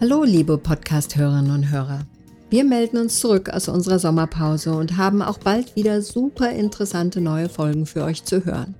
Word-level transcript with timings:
Hallo, 0.00 0.22
liebe 0.22 0.58
Podcast-Hörerinnen 0.58 1.50
und 1.50 1.70
Hörer. 1.72 2.06
Wir 2.50 2.62
melden 2.62 2.98
uns 2.98 3.18
zurück 3.18 3.50
aus 3.50 3.66
unserer 3.66 3.98
Sommerpause 3.98 4.72
und 4.72 4.96
haben 4.96 5.22
auch 5.22 5.38
bald 5.38 5.74
wieder 5.74 6.02
super 6.02 6.52
interessante 6.52 7.20
neue 7.20 7.48
Folgen 7.48 7.84
für 7.84 8.04
euch 8.04 8.22
zu 8.22 8.44
hören. 8.44 8.76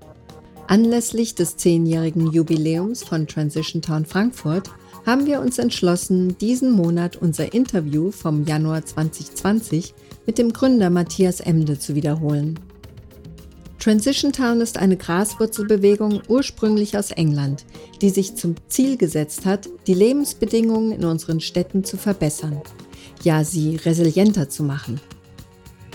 Anlässlich 0.69 1.35
des 1.35 1.57
zehnjährigen 1.57 2.31
Jubiläums 2.31 3.03
von 3.03 3.27
Transition 3.27 3.83
Town 3.83 4.07
Frankfurt 4.07 4.71
haben 5.07 5.27
wir 5.27 5.41
uns 5.41 5.59
entschlossen, 5.59 6.39
diesen 6.39 6.71
Monat 6.71 7.17
unser 7.17 7.53
Interview 7.53 8.13
vom 8.13 8.45
Januar 8.45 8.85
2020 8.85 9.95
mit 10.25 10.39
dem 10.39 10.53
Gründer 10.53 10.89
Matthias 10.89 11.41
Emde 11.41 11.81
zu 11.81 11.97
wiederholen. 11.97 12.61
Transition 13.79 14.33
Town 14.33 14.61
ist 14.61 14.77
eine 14.77 14.97
Graswurzelbewegung 14.97 16.23
ursprünglich 16.27 16.99
aus 16.99 17.13
England, 17.13 17.65
die 18.01 18.11
sich 18.11 18.35
zum 18.35 18.57
Ziel 18.67 18.97
gesetzt 18.97 19.47
hat, 19.47 19.69
die 19.87 19.95
Lebensbedingungen 19.95 20.91
in 20.91 21.05
unseren 21.05 21.41
Städten 21.41 21.85
zu 21.85 21.97
verbessern, 21.97 22.61
ja 23.23 23.45
sie 23.45 23.77
resilienter 23.77 24.49
zu 24.49 24.65
machen. 24.65 25.01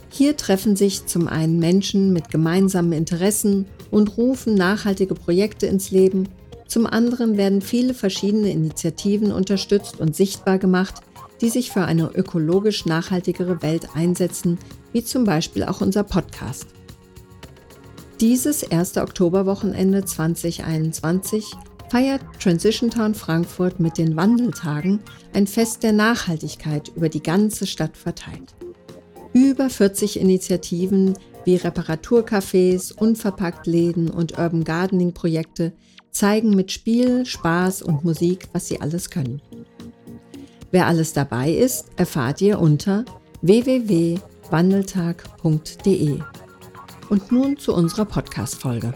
Hier 0.10 0.38
treffen 0.38 0.76
sich 0.78 1.08
zum 1.08 1.28
einen 1.28 1.60
Menschen 1.60 2.14
mit 2.14 2.30
gemeinsamen 2.30 2.94
Interessen 2.94 3.66
und 3.92 4.18
rufen 4.18 4.56
nachhaltige 4.56 5.16
Projekte 5.16 5.66
ins 5.66 5.92
Leben, 5.92 6.30
zum 6.68 6.88
anderen 6.88 7.38
werden 7.38 7.62
viele 7.62 7.94
verschiedene 7.94 8.52
Initiativen 8.52 9.32
unterstützt 9.32 10.00
und 10.00 10.16
sichtbar 10.16 10.58
gemacht, 10.58 10.96
die 11.42 11.50
sich 11.50 11.72
für 11.72 11.84
eine 11.84 12.10
ökologisch 12.16 12.86
nachhaltigere 12.86 13.62
Welt 13.62 13.90
einsetzen, 13.94 14.58
wie 14.94 15.04
zum 15.04 15.24
Beispiel 15.24 15.66
auch 15.66 15.82
unser 15.82 16.04
Podcast. 16.04 16.68
Dieses 18.20 18.64
erste 18.64 19.02
Oktoberwochenende 19.02 20.04
2021 20.06 21.54
feiert 21.90 22.22
Transition 22.40 22.90
Town 22.90 23.14
Frankfurt 23.14 23.80
mit 23.80 23.98
den 23.98 24.16
Wandeltagen 24.16 25.02
ein 25.34 25.48
Fest 25.48 25.84
der 25.84 25.92
Nachhaltigkeit 25.92 26.92
über 26.96 27.10
die 27.10 27.22
ganze 27.22 27.68
Stadt 27.68 27.98
verteilt. 27.98 28.56
Über 29.34 29.70
40 29.70 30.18
Initiativen 30.20 31.16
wie 31.46 31.58
Reparaturcafés, 31.58 32.94
Unverpacktläden 32.94 34.10
und 34.10 34.38
Urban 34.38 34.64
Gardening 34.64 35.14
Projekte 35.14 35.74
zeigen 36.12 36.52
mit 36.52 36.72
Spiel, 36.72 37.26
Spaß 37.26 37.82
und 37.82 38.06
Musik, 38.06 38.48
was 38.54 38.68
sie 38.68 38.80
alles 38.80 39.10
können. 39.10 39.42
Wer 40.72 40.88
alles 40.88 41.12
dabei 41.14 41.52
ist, 41.52 41.88
erfahrt 41.98 42.40
ihr 42.42 42.60
unter 42.60 43.04
www.wandeltag.de. 43.42 46.20
Und 47.10 47.32
nun 47.32 47.58
zu 47.58 47.74
unserer 47.74 48.06
Podcast-Folge. 48.06 48.94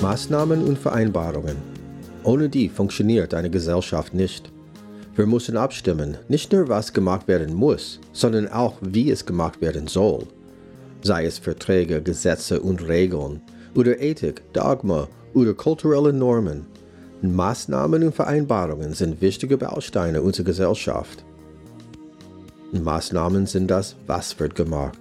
Maßnahmen 0.00 0.62
und 0.64 0.78
Vereinbarungen. 0.78 1.56
Ohne 2.22 2.48
die 2.48 2.68
funktioniert 2.68 3.34
eine 3.34 3.50
Gesellschaft 3.50 4.14
nicht. 4.14 4.50
Wir 5.16 5.26
müssen 5.26 5.56
abstimmen, 5.56 6.16
nicht 6.28 6.52
nur 6.52 6.68
was 6.68 6.92
gemacht 6.92 7.28
werden 7.28 7.54
muss, 7.54 8.00
sondern 8.12 8.48
auch 8.48 8.76
wie 8.80 9.10
es 9.10 9.26
gemacht 9.26 9.60
werden 9.60 9.86
soll. 9.86 10.26
Sei 11.02 11.26
es 11.26 11.38
Verträge, 11.38 12.00
Gesetze 12.02 12.60
und 12.60 12.86
Regeln 12.86 13.42
oder 13.74 14.00
Ethik, 14.00 14.42
Dogma 14.52 15.08
oder 15.34 15.54
kulturelle 15.54 16.12
Normen. 16.12 16.66
Maßnahmen 17.22 18.04
und 18.04 18.14
Vereinbarungen 18.14 18.92
sind 18.92 19.20
wichtige 19.20 19.56
Bausteine 19.56 20.22
unserer 20.22 20.44
Gesellschaft. 20.44 21.24
Maßnahmen 22.72 23.46
sind 23.46 23.70
das, 23.70 23.96
was 24.06 24.38
wird 24.38 24.54
gemacht. 24.54 24.98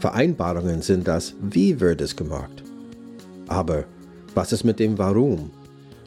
Vereinbarungen 0.00 0.82
sind 0.82 1.08
das, 1.08 1.34
wie 1.40 1.80
wird 1.80 2.00
es 2.00 2.14
gemacht. 2.16 2.62
Aber 3.48 3.84
was 4.34 4.52
ist 4.52 4.64
mit 4.64 4.78
dem 4.78 4.96
Warum? 4.98 5.50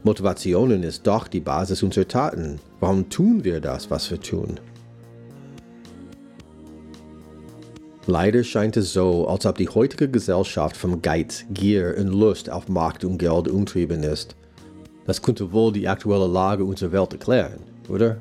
Motivationen 0.04 0.84
ist 0.84 1.06
doch 1.06 1.28
die 1.28 1.42
Basis 1.42 1.84
unserer 1.84 2.08
Taten. 2.08 2.60
Warum 2.80 3.10
tun 3.10 3.44
wir 3.44 3.60
das, 3.60 3.92
was 3.92 4.10
wir 4.10 4.20
tun? 4.20 4.60
Leider 8.12 8.44
scheint 8.44 8.76
es 8.76 8.92
so, 8.92 9.26
als 9.26 9.46
ob 9.46 9.58
die 9.58 9.70
heutige 9.70 10.10
Gesellschaft 10.10 10.76
vom 10.76 11.02
Geiz, 11.02 11.46
Gier 11.54 11.96
und 11.98 12.10
Lust 12.10 12.50
auf 12.50 12.68
Macht 12.68 13.06
und 13.06 13.20
Geld 13.20 13.48
umtrieben 13.48 14.04
ist. 14.04 14.36
Das 15.06 15.22
könnte 15.22 15.54
wohl 15.54 15.72
die 15.72 15.88
aktuelle 15.88 16.28
Lage 16.28 16.66
unserer 16.66 16.92
Welt 16.92 17.14
erklären, 17.14 17.62
oder? 17.88 18.18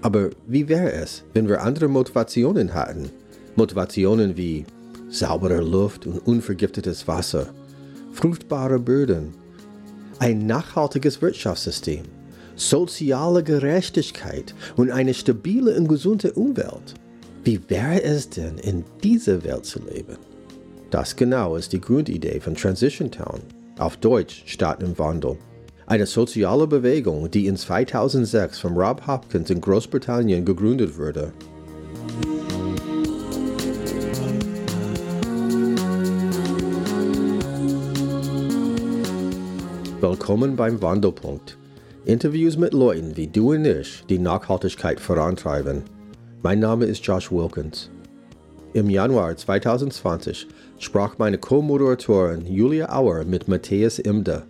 Aber 0.00 0.30
wie 0.46 0.68
wäre 0.68 0.92
es, 0.92 1.24
wenn 1.32 1.48
wir 1.48 1.62
andere 1.62 1.88
Motivationen 1.88 2.72
hatten? 2.72 3.10
Motivationen 3.56 4.36
wie 4.36 4.64
saubere 5.08 5.60
Luft 5.60 6.06
und 6.06 6.20
unvergiftetes 6.20 7.08
Wasser, 7.08 7.48
fruchtbare 8.12 8.78
Böden, 8.78 9.34
ein 10.20 10.46
nachhaltiges 10.46 11.20
Wirtschaftssystem, 11.20 12.04
soziale 12.54 13.42
Gerechtigkeit 13.42 14.54
und 14.76 14.92
eine 14.92 15.14
stabile 15.14 15.76
und 15.76 15.88
gesunde 15.88 16.32
Umwelt. 16.34 16.94
Wie 17.46 17.60
wäre 17.68 18.02
es 18.02 18.30
denn, 18.30 18.56
in 18.56 18.84
dieser 19.02 19.44
Welt 19.44 19.66
zu 19.66 19.78
leben? 19.80 20.16
Das 20.88 21.14
genau 21.14 21.56
ist 21.56 21.74
die 21.74 21.80
Grundidee 21.80 22.40
von 22.40 22.54
Transition 22.54 23.10
Town, 23.10 23.42
auf 23.78 23.98
Deutsch 23.98 24.44
Stadt 24.46 24.82
im 24.82 24.98
Wandel. 24.98 25.36
Eine 25.84 26.06
soziale 26.06 26.66
Bewegung, 26.66 27.30
die 27.30 27.46
in 27.46 27.58
2006 27.58 28.58
von 28.58 28.72
Rob 28.78 29.06
Hopkins 29.06 29.50
in 29.50 29.60
Großbritannien 29.60 30.46
gegründet 30.46 30.96
wurde. 30.96 31.34
Willkommen 40.00 40.56
beim 40.56 40.80
Wandelpunkt. 40.80 41.58
Interviews 42.06 42.56
mit 42.56 42.72
Leuten 42.72 43.18
wie 43.18 43.26
du 43.26 43.52
und 43.52 43.66
ich, 43.66 44.02
die 44.08 44.18
Nachhaltigkeit 44.18 44.98
vorantreiben. 44.98 45.82
Mein 46.44 46.58
Name 46.58 46.84
ist 46.84 47.02
Josh 47.06 47.32
Wilkins. 47.32 47.88
Im 48.74 48.90
Januar 48.90 49.34
2020 49.34 50.46
sprach 50.78 51.16
meine 51.16 51.38
Co-Moderatorin 51.38 52.44
Julia 52.44 52.94
Auer 52.94 53.24
mit 53.24 53.48
Matthias 53.48 53.98
Imde, 53.98 54.42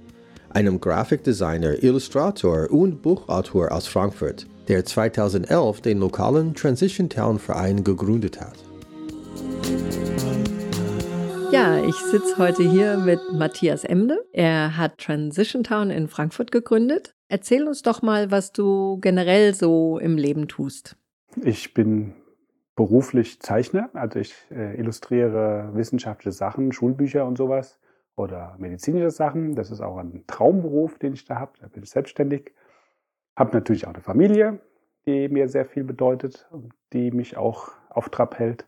einem 0.50 0.80
Grafikdesigner, 0.80 1.84
Illustrator 1.84 2.68
und 2.68 3.00
Buchautor 3.00 3.70
aus 3.70 3.86
Frankfurt, 3.86 4.44
der 4.66 4.84
2011 4.84 5.82
den 5.82 6.00
lokalen 6.00 6.52
Transition 6.56 7.08
Town 7.08 7.38
Verein 7.38 7.84
gegründet 7.84 8.40
hat. 8.40 8.56
Ja, 11.52 11.78
ich 11.78 11.94
sitze 11.94 12.38
heute 12.38 12.68
hier 12.68 12.96
mit 12.96 13.20
Matthias 13.34 13.84
Emde. 13.84 14.18
Er 14.32 14.76
hat 14.76 14.98
Transition 14.98 15.62
Town 15.62 15.90
in 15.90 16.08
Frankfurt 16.08 16.50
gegründet. 16.50 17.14
Erzähl 17.28 17.68
uns 17.68 17.82
doch 17.82 18.02
mal, 18.02 18.32
was 18.32 18.50
du 18.50 18.98
generell 19.00 19.54
so 19.54 20.00
im 20.00 20.18
Leben 20.18 20.48
tust. 20.48 20.96
Ich 21.42 21.74
bin 21.74 22.14
beruflich 22.76 23.40
Zeichner, 23.40 23.90
also 23.92 24.18
ich 24.18 24.34
äh, 24.50 24.78
illustriere 24.78 25.70
wissenschaftliche 25.74 26.32
Sachen, 26.32 26.72
Schulbücher 26.72 27.26
und 27.26 27.36
sowas 27.36 27.78
oder 28.16 28.56
medizinische 28.58 29.10
Sachen. 29.10 29.54
Das 29.54 29.70
ist 29.70 29.80
auch 29.80 29.96
ein 29.98 30.24
Traumberuf, 30.26 30.98
den 30.98 31.14
ich 31.14 31.24
da 31.24 31.36
habe. 31.38 31.52
Da 31.60 31.68
bin 31.68 31.82
ich 31.82 31.90
selbstständig. 31.90 32.52
Habe 33.36 33.56
natürlich 33.56 33.86
auch 33.86 33.94
eine 33.94 34.02
Familie, 34.02 34.60
die 35.06 35.28
mir 35.28 35.48
sehr 35.48 35.66
viel 35.66 35.84
bedeutet 35.84 36.48
und 36.50 36.72
die 36.92 37.10
mich 37.10 37.36
auch 37.36 37.70
auf 37.90 38.08
Trab 38.08 38.38
hält. 38.38 38.66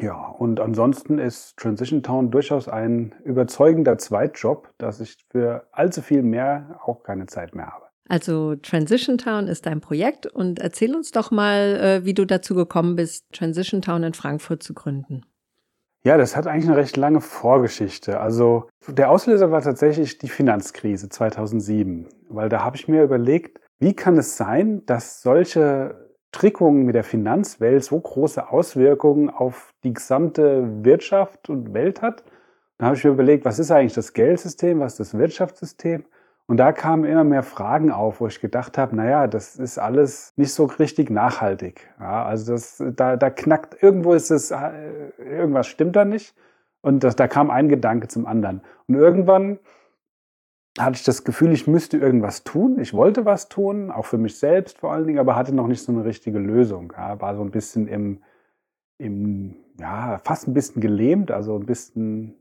Ja, 0.00 0.26
und 0.26 0.58
ansonsten 0.58 1.18
ist 1.18 1.58
Transition 1.58 2.02
Town 2.02 2.30
durchaus 2.30 2.66
ein 2.66 3.14
überzeugender 3.24 3.98
Zweitjob, 3.98 4.72
dass 4.78 5.00
ich 5.00 5.26
für 5.30 5.68
allzu 5.70 6.00
viel 6.00 6.22
mehr 6.22 6.80
auch 6.82 7.02
keine 7.02 7.26
Zeit 7.26 7.54
mehr 7.54 7.66
habe. 7.66 7.91
Also 8.08 8.56
Transition 8.56 9.16
Town 9.18 9.48
ist 9.48 9.66
dein 9.66 9.80
Projekt 9.80 10.26
und 10.26 10.58
erzähl 10.58 10.94
uns 10.94 11.12
doch 11.12 11.30
mal, 11.30 11.76
äh, 11.80 12.04
wie 12.04 12.14
du 12.14 12.24
dazu 12.24 12.54
gekommen 12.54 12.96
bist, 12.96 13.26
Transition 13.32 13.80
Town 13.80 14.02
in 14.02 14.14
Frankfurt 14.14 14.62
zu 14.62 14.74
gründen. 14.74 15.24
Ja, 16.04 16.16
das 16.16 16.36
hat 16.36 16.48
eigentlich 16.48 16.66
eine 16.66 16.76
recht 16.76 16.96
lange 16.96 17.20
Vorgeschichte. 17.20 18.18
Also 18.18 18.68
der 18.88 19.10
Auslöser 19.10 19.52
war 19.52 19.62
tatsächlich 19.62 20.18
die 20.18 20.28
Finanzkrise 20.28 21.08
2007, 21.08 22.08
weil 22.28 22.48
da 22.48 22.64
habe 22.64 22.76
ich 22.76 22.88
mir 22.88 23.04
überlegt, 23.04 23.60
wie 23.78 23.94
kann 23.94 24.18
es 24.18 24.36
sein, 24.36 24.84
dass 24.86 25.22
solche 25.22 26.10
Trickungen 26.32 26.86
mit 26.86 26.96
der 26.96 27.04
Finanzwelt 27.04 27.84
so 27.84 28.00
große 28.00 28.50
Auswirkungen 28.50 29.30
auf 29.30 29.70
die 29.84 29.92
gesamte 29.92 30.84
Wirtschaft 30.84 31.48
und 31.48 31.72
Welt 31.72 32.02
hat? 32.02 32.24
Da 32.78 32.86
habe 32.86 32.96
ich 32.96 33.04
mir 33.04 33.10
überlegt, 33.10 33.44
was 33.44 33.60
ist 33.60 33.70
eigentlich 33.70 33.94
das 33.94 34.12
Geldsystem, 34.12 34.80
was 34.80 34.94
ist 34.94 35.00
das 35.00 35.18
Wirtschaftssystem? 35.18 36.04
Und 36.52 36.58
da 36.58 36.70
kamen 36.70 37.06
immer 37.06 37.24
mehr 37.24 37.42
Fragen 37.42 37.90
auf, 37.90 38.20
wo 38.20 38.26
ich 38.26 38.42
gedacht 38.42 38.76
habe, 38.76 38.94
naja, 38.94 39.26
das 39.26 39.56
ist 39.56 39.78
alles 39.78 40.34
nicht 40.36 40.52
so 40.52 40.66
richtig 40.66 41.08
nachhaltig. 41.08 41.88
Ja, 41.98 42.26
also 42.26 42.52
das, 42.52 42.84
da, 42.94 43.16
da 43.16 43.30
knackt, 43.30 43.82
irgendwo 43.82 44.12
ist 44.12 44.30
es, 44.30 44.50
äh, 44.50 44.68
irgendwas 45.16 45.66
stimmt 45.66 45.96
da 45.96 46.04
nicht. 46.04 46.34
Und 46.82 47.04
das, 47.04 47.16
da 47.16 47.26
kam 47.26 47.50
ein 47.50 47.70
Gedanke 47.70 48.08
zum 48.08 48.26
anderen. 48.26 48.60
Und 48.86 48.96
irgendwann 48.96 49.60
hatte 50.78 50.96
ich 50.96 51.04
das 51.04 51.24
Gefühl, 51.24 51.52
ich 51.52 51.66
müsste 51.66 51.96
irgendwas 51.96 52.44
tun. 52.44 52.78
Ich 52.80 52.92
wollte 52.92 53.24
was 53.24 53.48
tun, 53.48 53.90
auch 53.90 54.04
für 54.04 54.18
mich 54.18 54.38
selbst 54.38 54.76
vor 54.76 54.92
allen 54.92 55.06
Dingen, 55.06 55.20
aber 55.20 55.36
hatte 55.36 55.54
noch 55.54 55.68
nicht 55.68 55.82
so 55.82 55.90
eine 55.90 56.04
richtige 56.04 56.38
Lösung. 56.38 56.92
Ja, 56.94 57.18
war 57.18 57.34
so 57.34 57.40
ein 57.40 57.50
bisschen 57.50 57.88
im, 57.88 58.22
im, 58.98 59.56
ja, 59.80 60.18
fast 60.22 60.48
ein 60.48 60.52
bisschen 60.52 60.82
gelähmt, 60.82 61.30
also 61.30 61.56
ein 61.56 61.64
bisschen 61.64 62.34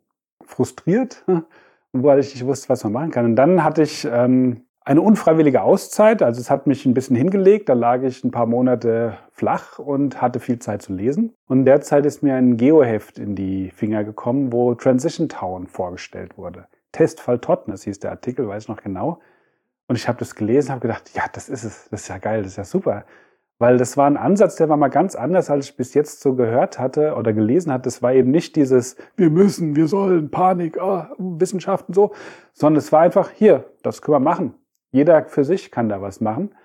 frustriert, 0.43 1.23
weil 1.93 2.19
ich 2.19 2.33
nicht 2.33 2.45
wusste, 2.45 2.69
was 2.69 2.83
man 2.83 2.93
machen 2.93 3.11
kann. 3.11 3.25
Und 3.25 3.35
dann 3.35 3.63
hatte 3.63 3.83
ich 3.83 4.07
ähm, 4.09 4.65
eine 4.83 5.01
unfreiwillige 5.01 5.61
Auszeit, 5.61 6.23
also 6.23 6.41
es 6.41 6.49
hat 6.49 6.65
mich 6.65 6.85
ein 6.85 6.93
bisschen 6.93 7.15
hingelegt, 7.15 7.69
da 7.69 7.73
lag 7.73 8.01
ich 8.01 8.23
ein 8.23 8.31
paar 8.31 8.47
Monate 8.47 9.17
flach 9.31 9.77
und 9.77 10.21
hatte 10.21 10.39
viel 10.39 10.59
Zeit 10.59 10.81
zu 10.81 10.93
lesen. 10.93 11.33
Und 11.47 11.59
in 11.59 11.65
der 11.65 11.81
Zeit 11.81 12.05
ist 12.05 12.23
mir 12.23 12.35
ein 12.35 12.57
Geoheft 12.57 13.19
in 13.19 13.35
die 13.35 13.69
Finger 13.71 14.03
gekommen, 14.03 14.51
wo 14.51 14.73
Transition 14.73 15.29
Town 15.29 15.67
vorgestellt 15.67 16.38
wurde. 16.38 16.65
Testfall 16.91 17.39
Totnes 17.39 17.83
hieß 17.83 17.99
der 17.99 18.11
Artikel, 18.11 18.47
weiß 18.47 18.63
ich 18.63 18.69
noch 18.69 18.81
genau. 18.81 19.19
Und 19.87 19.95
ich 19.97 20.07
habe 20.07 20.17
das 20.17 20.35
gelesen, 20.35 20.71
habe 20.71 20.81
gedacht, 20.81 21.11
ja, 21.13 21.23
das 21.31 21.49
ist 21.49 21.63
es, 21.63 21.89
das 21.89 22.01
ist 22.01 22.07
ja 22.07 22.17
geil, 22.17 22.44
das 22.44 22.53
ist 22.53 22.57
ja 22.57 22.63
super. 22.63 23.05
Weil 23.61 23.77
das 23.77 23.95
war 23.95 24.07
ein 24.07 24.17
Ansatz, 24.17 24.55
der 24.55 24.69
war 24.69 24.77
mal 24.77 24.87
ganz 24.87 25.13
anders, 25.13 25.51
als 25.51 25.69
ich 25.69 25.77
bis 25.77 25.93
jetzt 25.93 26.21
so 26.21 26.33
gehört 26.33 26.79
hatte 26.79 27.13
oder 27.13 27.31
gelesen 27.31 27.71
hatte. 27.71 27.83
Das 27.83 28.01
war 28.01 28.11
eben 28.11 28.31
nicht 28.31 28.55
dieses, 28.55 28.95
wir 29.15 29.29
müssen, 29.29 29.75
wir 29.75 29.87
sollen, 29.87 30.31
Panik, 30.31 30.79
oh, 30.81 31.03
Wissenschaften 31.19 31.93
so, 31.93 32.11
sondern 32.53 32.79
es 32.79 32.91
war 32.91 33.01
einfach, 33.01 33.29
hier, 33.29 33.65
das 33.83 34.01
können 34.01 34.15
wir 34.15 34.19
machen. 34.19 34.55
Jeder 34.89 35.25
für 35.25 35.43
sich 35.43 35.69
kann 35.69 35.89
da 35.89 36.01
was 36.01 36.21
machen. 36.21 36.55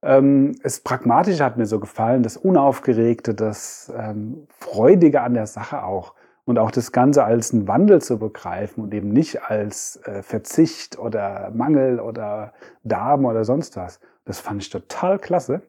Ähm, 0.00 0.54
das 0.62 0.78
Pragmatische 0.78 1.44
hat 1.44 1.56
mir 1.56 1.66
so 1.66 1.80
gefallen, 1.80 2.22
das 2.22 2.36
Unaufgeregte, 2.36 3.34
das 3.34 3.92
ähm, 3.98 4.46
Freudige 4.60 5.22
an 5.22 5.34
der 5.34 5.48
Sache 5.48 5.82
auch. 5.82 6.14
Und 6.44 6.60
auch 6.60 6.70
das 6.70 6.92
Ganze 6.92 7.24
als 7.24 7.52
einen 7.52 7.66
Wandel 7.66 8.00
zu 8.00 8.20
begreifen 8.20 8.84
und 8.84 8.94
eben 8.94 9.08
nicht 9.08 9.42
als 9.42 9.96
äh, 10.04 10.22
Verzicht 10.22 11.00
oder 11.00 11.50
Mangel 11.52 11.98
oder 11.98 12.52
Darm 12.84 13.24
oder 13.24 13.44
sonst 13.44 13.76
was. 13.76 13.98
Das 14.24 14.38
fand 14.38 14.62
ich 14.62 14.70
total 14.70 15.18
klasse. 15.18 15.62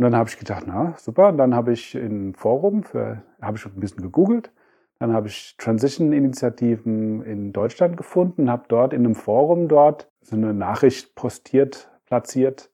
Und 0.00 0.04
dann 0.04 0.16
habe 0.16 0.30
ich 0.30 0.38
gedacht, 0.38 0.64
na 0.66 0.94
super. 0.96 1.28
Und 1.28 1.36
dann 1.36 1.54
habe 1.54 1.74
ich 1.74 1.94
im 1.94 2.32
Forum 2.32 2.84
für, 2.84 3.22
habe 3.42 3.58
ich 3.58 3.66
ein 3.66 3.78
bisschen 3.78 4.00
gegoogelt. 4.00 4.50
Dann 4.98 5.12
habe 5.12 5.28
ich 5.28 5.58
Transition-Initiativen 5.58 7.22
in 7.22 7.52
Deutschland 7.52 7.98
gefunden, 7.98 8.50
habe 8.50 8.64
dort 8.68 8.94
in 8.94 9.04
einem 9.04 9.14
Forum 9.14 9.68
dort 9.68 10.10
so 10.22 10.36
eine 10.36 10.54
Nachricht 10.54 11.14
postiert, 11.16 11.90
platziert, 12.06 12.70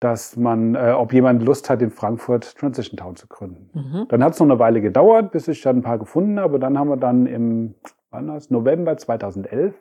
dass 0.00 0.36
man, 0.36 0.74
äh, 0.74 0.94
ob 0.96 1.12
jemand 1.12 1.44
Lust 1.44 1.70
hat, 1.70 1.80
in 1.80 1.92
Frankfurt 1.92 2.56
Transition 2.56 2.96
Town 2.96 3.14
zu 3.14 3.28
gründen. 3.28 3.70
Mhm. 3.72 4.08
Dann 4.08 4.24
hat 4.24 4.32
es 4.32 4.40
noch 4.40 4.46
eine 4.46 4.58
Weile 4.58 4.80
gedauert, 4.80 5.30
bis 5.30 5.46
ich 5.46 5.62
dann 5.62 5.76
ein 5.76 5.82
paar 5.82 6.00
gefunden 6.00 6.40
habe. 6.40 6.58
Dann 6.58 6.76
haben 6.76 6.88
wir 6.88 6.96
dann 6.96 7.26
im 7.26 7.76
wann 8.10 8.26
das, 8.26 8.50
November 8.50 8.96
2011 8.96 9.80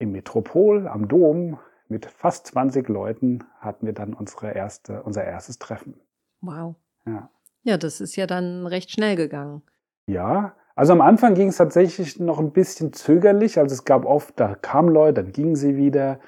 im 0.00 0.10
Metropol 0.10 0.88
am 0.88 1.06
Dom 1.06 1.60
mit 1.88 2.06
fast 2.06 2.46
20 2.48 2.88
Leuten 2.88 3.44
hatten 3.60 3.86
wir 3.86 3.92
dann 3.92 4.14
unsere 4.14 4.52
erste, 4.52 5.02
unser 5.02 5.24
erstes 5.24 5.58
Treffen. 5.58 5.94
Wow. 6.40 6.76
Ja. 7.06 7.30
Ja, 7.62 7.76
das 7.76 8.00
ist 8.00 8.16
ja 8.16 8.26
dann 8.26 8.66
recht 8.66 8.90
schnell 8.90 9.16
gegangen. 9.16 9.62
Ja, 10.06 10.54
also 10.74 10.92
am 10.92 11.00
Anfang 11.00 11.34
ging 11.34 11.48
es 11.48 11.56
tatsächlich 11.56 12.20
noch 12.20 12.38
ein 12.38 12.52
bisschen 12.52 12.92
zögerlich. 12.92 13.58
Also 13.58 13.74
es 13.74 13.84
gab 13.84 14.06
oft, 14.06 14.38
da 14.38 14.54
kamen 14.54 14.90
Leute, 14.90 15.22
dann 15.22 15.32
gingen 15.32 15.56
sie 15.56 15.76
wieder. 15.76 16.20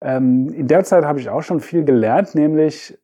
Ähm, 0.00 0.52
in 0.54 0.66
der 0.68 0.84
Zeit 0.84 1.04
habe 1.04 1.20
ich 1.20 1.28
auch 1.28 1.42
schon 1.42 1.60
viel 1.60 1.84
gelernt, 1.84 2.34
nämlich 2.34 2.98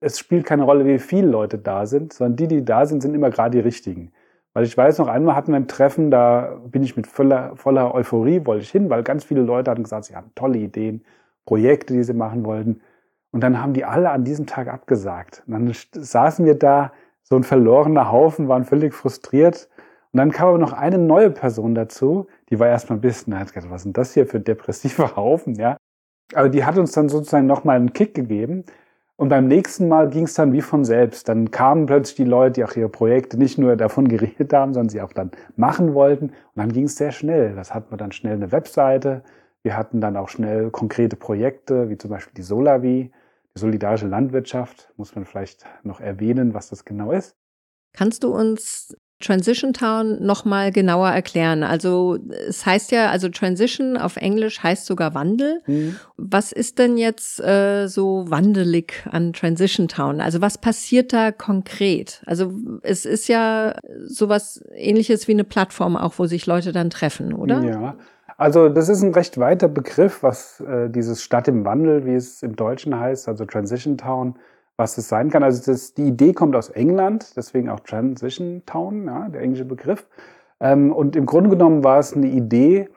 es 0.00 0.18
spielt 0.18 0.44
keine 0.44 0.64
Rolle, 0.64 0.84
wie 0.84 0.98
viele 0.98 1.28
Leute 1.28 1.58
da 1.58 1.86
sind, 1.86 2.12
sondern 2.12 2.36
die, 2.36 2.48
die 2.48 2.64
da 2.64 2.86
sind, 2.86 3.02
sind 3.02 3.14
immer 3.14 3.30
gerade 3.30 3.56
die 3.56 3.62
richtigen. 3.62 4.12
Weil 4.52 4.64
ich 4.64 4.76
weiß 4.76 4.98
noch, 4.98 5.06
einmal 5.06 5.36
hatten 5.36 5.52
wir 5.52 5.56
ein 5.56 5.68
Treffen, 5.68 6.10
da 6.10 6.60
bin 6.66 6.82
ich 6.82 6.96
mit 6.96 7.06
voller, 7.06 7.56
voller 7.56 7.94
Euphorie, 7.94 8.44
wollte 8.44 8.64
ich 8.64 8.70
hin, 8.70 8.90
weil 8.90 9.02
ganz 9.04 9.24
viele 9.24 9.42
Leute 9.42 9.70
hatten 9.70 9.84
gesagt, 9.84 10.06
sie 10.06 10.16
haben 10.16 10.32
tolle 10.34 10.58
Ideen, 10.58 11.04
Projekte, 11.44 11.94
die 11.94 12.04
sie 12.04 12.14
machen 12.14 12.44
wollten. 12.44 12.80
Und 13.30 13.40
dann 13.42 13.60
haben 13.60 13.72
die 13.72 13.84
alle 13.84 14.10
an 14.10 14.24
diesem 14.24 14.46
Tag 14.46 14.68
abgesagt. 14.68 15.42
Und 15.46 15.52
dann 15.52 15.72
saßen 15.92 16.44
wir 16.44 16.54
da, 16.54 16.92
so 17.22 17.36
ein 17.36 17.44
verlorener 17.44 18.10
Haufen, 18.10 18.48
waren 18.48 18.64
völlig 18.64 18.92
frustriert 18.94 19.68
und 20.12 20.18
dann 20.18 20.30
kam 20.30 20.48
aber 20.48 20.58
noch 20.58 20.74
eine 20.74 20.98
neue 20.98 21.30
Person 21.30 21.74
dazu, 21.74 22.26
die 22.50 22.60
war 22.60 22.68
erstmal 22.68 22.98
ein 22.98 23.00
bisschen, 23.00 23.38
hat 23.38 23.52
gedacht, 23.52 23.70
was 23.70 23.80
ist 23.80 23.84
denn 23.84 23.92
das 23.94 24.12
hier 24.12 24.26
für 24.26 24.38
ein 24.38 24.44
depressiver 24.44 25.16
Haufen, 25.16 25.54
ja. 25.54 25.78
Aber 26.34 26.48
die 26.48 26.64
hat 26.64 26.78
uns 26.78 26.92
dann 26.92 27.08
sozusagen 27.08 27.46
nochmal 27.46 27.76
einen 27.76 27.92
Kick 27.92 28.14
gegeben. 28.14 28.64
Und 29.16 29.28
beim 29.28 29.46
nächsten 29.46 29.88
Mal 29.88 30.08
ging 30.08 30.24
es 30.24 30.34
dann 30.34 30.52
wie 30.52 30.60
von 30.60 30.84
selbst. 30.84 31.28
Dann 31.28 31.50
kamen 31.50 31.86
plötzlich 31.86 32.16
die 32.16 32.24
Leute, 32.24 32.52
die 32.52 32.64
auch 32.64 32.76
ihre 32.76 32.88
Projekte 32.88 33.38
nicht 33.38 33.58
nur 33.58 33.76
davon 33.76 34.08
geredet 34.08 34.52
haben, 34.52 34.74
sondern 34.74 34.88
sie 34.90 35.00
auch 35.00 35.12
dann 35.12 35.30
machen 35.56 35.94
wollten. 35.94 36.26
Und 36.26 36.34
dann 36.56 36.72
ging 36.72 36.84
es 36.84 36.96
sehr 36.96 37.12
schnell. 37.12 37.54
Das 37.54 37.74
hatten 37.74 37.90
wir 37.90 37.98
dann 37.98 38.12
schnell 38.12 38.34
eine 38.34 38.52
Webseite. 38.52 39.22
Wir 39.62 39.76
hatten 39.76 40.00
dann 40.00 40.16
auch 40.16 40.28
schnell 40.28 40.70
konkrete 40.70 41.16
Projekte, 41.16 41.88
wie 41.88 41.96
zum 41.96 42.10
Beispiel 42.10 42.34
die 42.34 42.42
Solavi, 42.42 43.12
die 43.54 43.60
solidarische 43.60 44.08
Landwirtschaft. 44.08 44.92
Muss 44.96 45.14
man 45.14 45.24
vielleicht 45.24 45.64
noch 45.84 46.00
erwähnen, 46.00 46.54
was 46.54 46.68
das 46.68 46.84
genau 46.84 47.12
ist. 47.12 47.36
Kannst 47.92 48.24
du 48.24 48.34
uns 48.34 48.96
Transition 49.20 49.72
Town 49.72 50.24
nochmal 50.24 50.72
genauer 50.72 51.10
erklären? 51.10 51.62
Also 51.62 52.18
es 52.48 52.66
heißt 52.66 52.90
ja, 52.90 53.10
also 53.10 53.28
Transition 53.28 53.96
auf 53.96 54.16
Englisch 54.16 54.62
heißt 54.62 54.84
sogar 54.84 55.14
Wandel. 55.14 55.62
Mhm. 55.66 55.96
Was 56.16 56.50
ist 56.52 56.78
denn 56.78 56.96
jetzt 56.96 57.38
äh, 57.38 57.86
so 57.86 58.24
wandelig 58.28 59.04
an 59.10 59.32
Transition 59.32 59.86
Town? 59.86 60.20
Also 60.20 60.40
was 60.40 60.58
passiert 60.58 61.12
da 61.12 61.30
konkret? 61.30 62.22
Also 62.26 62.52
es 62.82 63.04
ist 63.04 63.28
ja 63.28 63.76
sowas 64.06 64.64
ähnliches 64.74 65.28
wie 65.28 65.32
eine 65.32 65.44
Plattform 65.44 65.96
auch, 65.96 66.14
wo 66.18 66.26
sich 66.26 66.46
Leute 66.46 66.72
dann 66.72 66.90
treffen, 66.90 67.32
oder? 67.32 67.62
Ja. 67.62 67.96
Also 68.36 68.68
das 68.68 68.88
ist 68.88 69.02
ein 69.02 69.12
recht 69.12 69.38
weiter 69.38 69.68
Begriff, 69.68 70.22
was 70.22 70.60
äh, 70.60 70.88
dieses 70.88 71.22
Stadt 71.22 71.48
im 71.48 71.64
Wandel, 71.64 72.06
wie 72.06 72.14
es 72.14 72.42
im 72.42 72.56
Deutschen 72.56 72.98
heißt, 72.98 73.28
also 73.28 73.44
Transition 73.44 73.98
Town, 73.98 74.36
was 74.76 74.96
es 74.98 75.08
sein 75.08 75.30
kann. 75.30 75.42
Also 75.42 75.70
das, 75.70 75.94
die 75.94 76.08
Idee 76.08 76.32
kommt 76.32 76.56
aus 76.56 76.70
England, 76.70 77.36
deswegen 77.36 77.68
auch 77.68 77.80
Transition 77.80 78.62
Town, 78.66 79.06
ja, 79.06 79.28
der 79.28 79.42
englische 79.42 79.64
Begriff. 79.64 80.06
Ähm, 80.60 80.92
und 80.92 81.16
im 81.16 81.26
Grunde 81.26 81.50
genommen 81.50 81.84
war 81.84 81.98
es 81.98 82.14
eine 82.14 82.28
Idee, 82.28 82.88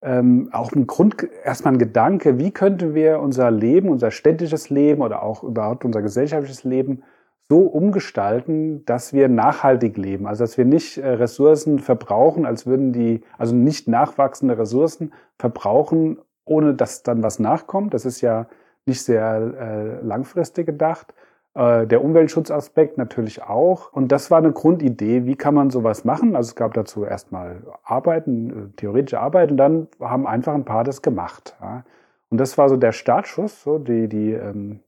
ähm, 0.00 0.48
auch 0.52 0.72
ein 0.72 0.86
Grund, 0.86 1.26
erstmal 1.44 1.74
ein 1.74 1.78
Gedanke, 1.78 2.38
wie 2.38 2.52
könnten 2.52 2.94
wir 2.94 3.20
unser 3.20 3.50
Leben, 3.50 3.88
unser 3.88 4.10
städtisches 4.10 4.70
Leben 4.70 5.02
oder 5.02 5.22
auch 5.22 5.42
überhaupt 5.42 5.84
unser 5.84 6.02
gesellschaftliches 6.02 6.64
Leben 6.64 7.02
so 7.48 7.60
umgestalten, 7.60 8.84
dass 8.84 9.12
wir 9.12 9.28
nachhaltig 9.28 9.96
leben. 9.96 10.26
Also 10.26 10.44
dass 10.44 10.58
wir 10.58 10.64
nicht 10.64 10.98
äh, 10.98 11.08
Ressourcen 11.08 11.78
verbrauchen, 11.78 12.44
als 12.44 12.66
würden 12.66 12.92
die, 12.92 13.22
also 13.38 13.54
nicht 13.54 13.88
nachwachsende 13.88 14.58
Ressourcen 14.58 15.12
verbrauchen, 15.38 16.18
ohne 16.44 16.74
dass 16.74 17.02
dann 17.02 17.22
was 17.22 17.38
nachkommt. 17.38 17.94
Das 17.94 18.04
ist 18.04 18.20
ja 18.20 18.46
nicht 18.86 19.02
sehr 19.02 20.00
äh, 20.00 20.04
langfristig 20.04 20.66
gedacht. 20.66 21.14
Äh, 21.54 21.86
der 21.86 22.04
Umweltschutzaspekt 22.04 22.98
natürlich 22.98 23.42
auch. 23.42 23.92
Und 23.92 24.12
das 24.12 24.30
war 24.30 24.38
eine 24.38 24.52
Grundidee, 24.52 25.24
wie 25.24 25.36
kann 25.36 25.54
man 25.54 25.70
sowas 25.70 26.04
machen. 26.04 26.36
Also 26.36 26.50
es 26.50 26.56
gab 26.56 26.74
dazu 26.74 27.04
erstmal 27.04 27.62
Arbeiten, 27.82 28.50
äh, 28.50 28.76
theoretische 28.76 29.20
Arbeit 29.20 29.50
und 29.50 29.56
dann 29.56 29.88
haben 30.00 30.26
einfach 30.26 30.54
ein 30.54 30.64
paar 30.64 30.84
das 30.84 31.00
gemacht. 31.00 31.56
Ja. 31.60 31.84
Und 32.30 32.38
das 32.38 32.58
war 32.58 32.68
so 32.68 32.76
der 32.76 32.92
Startschuss, 32.92 33.62
so 33.62 33.78
die, 33.78 34.06
die, 34.08 34.32
ähm, 34.32 34.80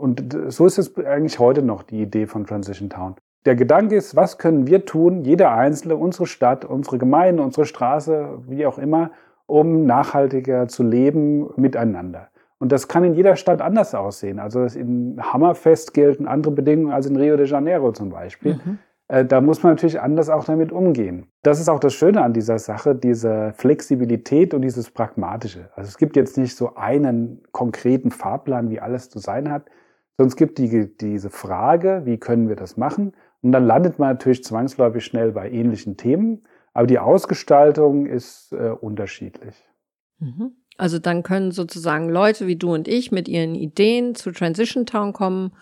und 0.00 0.36
so 0.48 0.66
ist 0.66 0.78
es 0.78 0.96
eigentlich 0.98 1.38
heute 1.38 1.62
noch 1.62 1.82
die 1.82 2.02
Idee 2.02 2.26
von 2.26 2.46
Transition 2.46 2.90
Town. 2.90 3.16
Der 3.46 3.56
Gedanke 3.56 3.96
ist, 3.96 4.16
was 4.16 4.38
können 4.38 4.66
wir 4.66 4.84
tun, 4.84 5.24
jeder 5.24 5.52
Einzelne, 5.52 5.96
unsere 5.96 6.26
Stadt, 6.26 6.64
unsere 6.64 6.98
Gemeinde, 6.98 7.42
unsere 7.42 7.64
Straße, 7.64 8.42
wie 8.46 8.66
auch 8.66 8.78
immer, 8.78 9.12
um 9.46 9.86
nachhaltiger 9.86 10.68
zu 10.68 10.82
leben 10.82 11.48
miteinander. 11.56 12.28
Und 12.58 12.72
das 12.72 12.88
kann 12.88 13.04
in 13.04 13.14
jeder 13.14 13.36
Stadt 13.36 13.62
anders 13.62 13.94
aussehen. 13.94 14.38
Also 14.38 14.64
in 14.64 15.18
Hammerfest 15.20 15.94
gelten 15.94 16.26
andere 16.26 16.52
Bedingungen 16.52 16.92
als 16.92 17.06
in 17.06 17.16
Rio 17.16 17.38
de 17.38 17.46
Janeiro 17.46 17.92
zum 17.92 18.10
Beispiel. 18.10 18.60
Mhm. 18.62 18.78
Äh, 19.08 19.24
da 19.24 19.40
muss 19.40 19.62
man 19.62 19.72
natürlich 19.72 20.00
anders 20.00 20.28
auch 20.28 20.44
damit 20.44 20.70
umgehen. 20.70 21.26
Das 21.42 21.58
ist 21.58 21.70
auch 21.70 21.80
das 21.80 21.94
Schöne 21.94 22.22
an 22.22 22.34
dieser 22.34 22.58
Sache, 22.58 22.94
diese 22.94 23.54
Flexibilität 23.56 24.52
und 24.52 24.60
dieses 24.60 24.90
Pragmatische. 24.90 25.70
Also 25.74 25.88
es 25.88 25.96
gibt 25.96 26.16
jetzt 26.16 26.36
nicht 26.36 26.54
so 26.54 26.74
einen 26.74 27.42
konkreten 27.50 28.10
Fahrplan, 28.10 28.68
wie 28.68 28.80
alles 28.80 29.08
zu 29.08 29.18
sein 29.18 29.50
hat, 29.50 29.64
es 30.26 30.36
gibt 30.36 30.58
die, 30.58 30.88
diese 30.96 31.30
Frage, 31.30 32.02
wie 32.04 32.18
können 32.18 32.48
wir 32.48 32.56
das 32.56 32.76
machen? 32.76 33.12
Und 33.42 33.52
dann 33.52 33.66
landet 33.66 33.98
man 33.98 34.10
natürlich 34.10 34.44
zwangsläufig 34.44 35.04
schnell 35.04 35.32
bei 35.32 35.50
ähnlichen 35.50 35.96
Themen, 35.96 36.42
aber 36.74 36.86
die 36.86 36.98
Ausgestaltung 36.98 38.06
ist 38.06 38.52
äh, 38.52 38.70
unterschiedlich. 38.70 39.54
Mhm. 40.18 40.52
Also 40.76 40.98
dann 40.98 41.22
können 41.22 41.50
sozusagen 41.50 42.08
Leute 42.08 42.46
wie 42.46 42.56
du 42.56 42.72
und 42.72 42.88
ich 42.88 43.12
mit 43.12 43.28
ihren 43.28 43.54
Ideen 43.54 44.14
zu 44.14 44.30
Transition 44.30 44.86
Town 44.86 45.12
kommen 45.12 45.52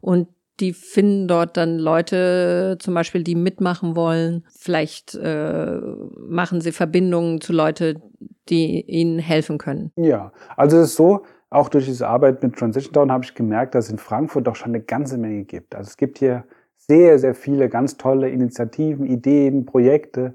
und 0.00 0.28
die 0.60 0.72
finden 0.72 1.28
dort 1.28 1.56
dann 1.56 1.78
Leute, 1.78 2.78
zum 2.80 2.94
Beispiel, 2.94 3.22
die 3.22 3.36
mitmachen 3.36 3.94
wollen. 3.94 4.44
Vielleicht 4.50 5.14
äh, 5.14 5.78
machen 6.16 6.60
sie 6.60 6.72
Verbindungen 6.72 7.40
zu 7.40 7.52
Leute, 7.52 8.02
die 8.48 8.80
ihnen 8.82 9.18
helfen 9.18 9.58
können. 9.58 9.92
Ja, 9.96 10.32
also 10.56 10.78
es 10.78 10.90
ist 10.90 10.96
so, 10.96 11.22
auch 11.50 11.68
durch 11.68 11.86
diese 11.86 12.08
Arbeit 12.08 12.42
mit 12.42 12.56
Transition 12.56 12.92
Town 12.92 13.12
habe 13.12 13.24
ich 13.24 13.34
gemerkt, 13.34 13.74
dass 13.74 13.86
es 13.86 13.90
in 13.90 13.98
Frankfurt 13.98 14.46
doch 14.46 14.56
schon 14.56 14.72
eine 14.74 14.82
ganze 14.82 15.18
Menge 15.18 15.44
gibt. 15.44 15.74
Also 15.74 15.88
es 15.88 15.96
gibt 15.96 16.18
hier 16.18 16.44
sehr, 16.76 17.18
sehr 17.18 17.34
viele 17.34 17.68
ganz 17.68 17.96
tolle 17.96 18.28
Initiativen, 18.28 19.06
Ideen, 19.06 19.66
Projekte. 19.66 20.34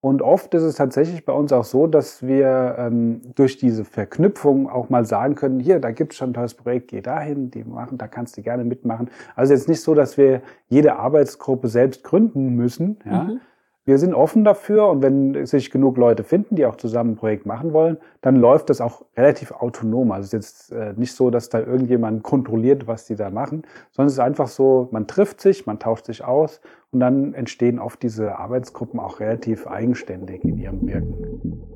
Und 0.00 0.20
oft 0.20 0.52
ist 0.52 0.62
es 0.62 0.76
tatsächlich 0.76 1.24
bei 1.24 1.32
uns 1.32 1.50
auch 1.52 1.64
so, 1.64 1.86
dass 1.86 2.26
wir 2.26 2.76
ähm, 2.78 3.22
durch 3.34 3.56
diese 3.56 3.84
Verknüpfung 3.84 4.68
auch 4.68 4.90
mal 4.90 5.06
sagen 5.06 5.34
können, 5.34 5.60
hier, 5.60 5.80
da 5.80 5.92
gibt 5.92 6.12
es 6.12 6.18
schon 6.18 6.30
ein 6.30 6.34
tolles 6.34 6.54
Projekt, 6.54 6.88
geh 6.88 7.00
dahin, 7.00 7.50
die 7.50 7.64
machen, 7.64 7.96
da 7.96 8.06
kannst 8.06 8.36
du 8.36 8.42
gerne 8.42 8.64
mitmachen. 8.64 9.08
Also 9.34 9.54
jetzt 9.54 9.68
nicht 9.68 9.80
so, 9.80 9.94
dass 9.94 10.18
wir 10.18 10.42
jede 10.68 10.96
Arbeitsgruppe 10.96 11.68
selbst 11.68 12.04
gründen 12.04 12.54
müssen, 12.54 12.98
ja, 13.06 13.24
mhm 13.24 13.40
wir 13.86 13.98
sind 13.98 14.14
offen 14.14 14.44
dafür 14.44 14.88
und 14.88 15.02
wenn 15.02 15.44
sich 15.44 15.70
genug 15.70 15.98
Leute 15.98 16.24
finden, 16.24 16.56
die 16.56 16.64
auch 16.64 16.76
zusammen 16.76 17.12
ein 17.12 17.16
Projekt 17.16 17.44
machen 17.44 17.72
wollen, 17.72 17.98
dann 18.22 18.36
läuft 18.36 18.70
das 18.70 18.80
auch 18.80 19.02
relativ 19.16 19.52
autonom. 19.52 20.10
Also 20.12 20.24
es 20.24 20.32
ist 20.32 20.70
jetzt 20.70 20.72
äh, 20.72 20.94
nicht 20.96 21.12
so, 21.12 21.30
dass 21.30 21.50
da 21.50 21.60
irgendjemand 21.60 22.22
kontrolliert, 22.22 22.86
was 22.86 23.04
die 23.04 23.14
da 23.14 23.28
machen, 23.28 23.62
sondern 23.92 24.06
es 24.08 24.14
ist 24.14 24.20
einfach 24.20 24.48
so, 24.48 24.88
man 24.90 25.06
trifft 25.06 25.40
sich, 25.40 25.66
man 25.66 25.78
tauscht 25.78 26.06
sich 26.06 26.24
aus 26.24 26.60
und 26.92 27.00
dann 27.00 27.34
entstehen 27.34 27.78
oft 27.78 28.02
diese 28.02 28.38
Arbeitsgruppen 28.38 28.98
auch 29.00 29.20
relativ 29.20 29.66
eigenständig 29.66 30.44
in 30.44 30.56
ihrem 30.56 30.86
Wirken. 30.86 31.73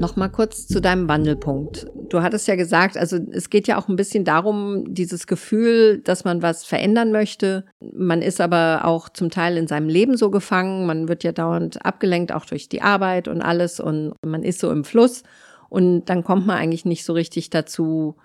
Nochmal 0.00 0.30
kurz 0.30 0.66
zu 0.66 0.80
deinem 0.80 1.10
Wandelpunkt. 1.10 1.86
Du 2.08 2.22
hattest 2.22 2.48
ja 2.48 2.56
gesagt, 2.56 2.96
also 2.96 3.18
es 3.32 3.50
geht 3.50 3.68
ja 3.68 3.78
auch 3.78 3.86
ein 3.86 3.96
bisschen 3.96 4.24
darum, 4.24 4.94
dieses 4.94 5.26
Gefühl, 5.26 5.98
dass 5.98 6.24
man 6.24 6.40
was 6.40 6.64
verändern 6.64 7.12
möchte. 7.12 7.66
Man 7.80 8.22
ist 8.22 8.40
aber 8.40 8.86
auch 8.86 9.10
zum 9.10 9.28
Teil 9.28 9.58
in 9.58 9.66
seinem 9.66 9.90
Leben 9.90 10.16
so 10.16 10.30
gefangen. 10.30 10.86
Man 10.86 11.08
wird 11.08 11.22
ja 11.22 11.32
dauernd 11.32 11.84
abgelenkt, 11.84 12.32
auch 12.32 12.46
durch 12.46 12.70
die 12.70 12.80
Arbeit 12.80 13.28
und 13.28 13.42
alles. 13.42 13.78
Und 13.78 14.14
man 14.24 14.42
ist 14.42 14.60
so 14.60 14.70
im 14.70 14.84
Fluss. 14.84 15.22
Und 15.68 16.06
dann 16.06 16.24
kommt 16.24 16.46
man 16.46 16.56
eigentlich 16.56 16.86
nicht 16.86 17.04
so 17.04 17.12
richtig 17.12 17.50
dazu, 17.50 18.16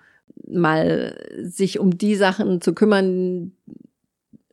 mal 0.48 1.14
sich 1.42 1.78
um 1.78 1.98
die 1.98 2.14
Sachen 2.14 2.62
zu 2.62 2.72
kümmern, 2.72 3.52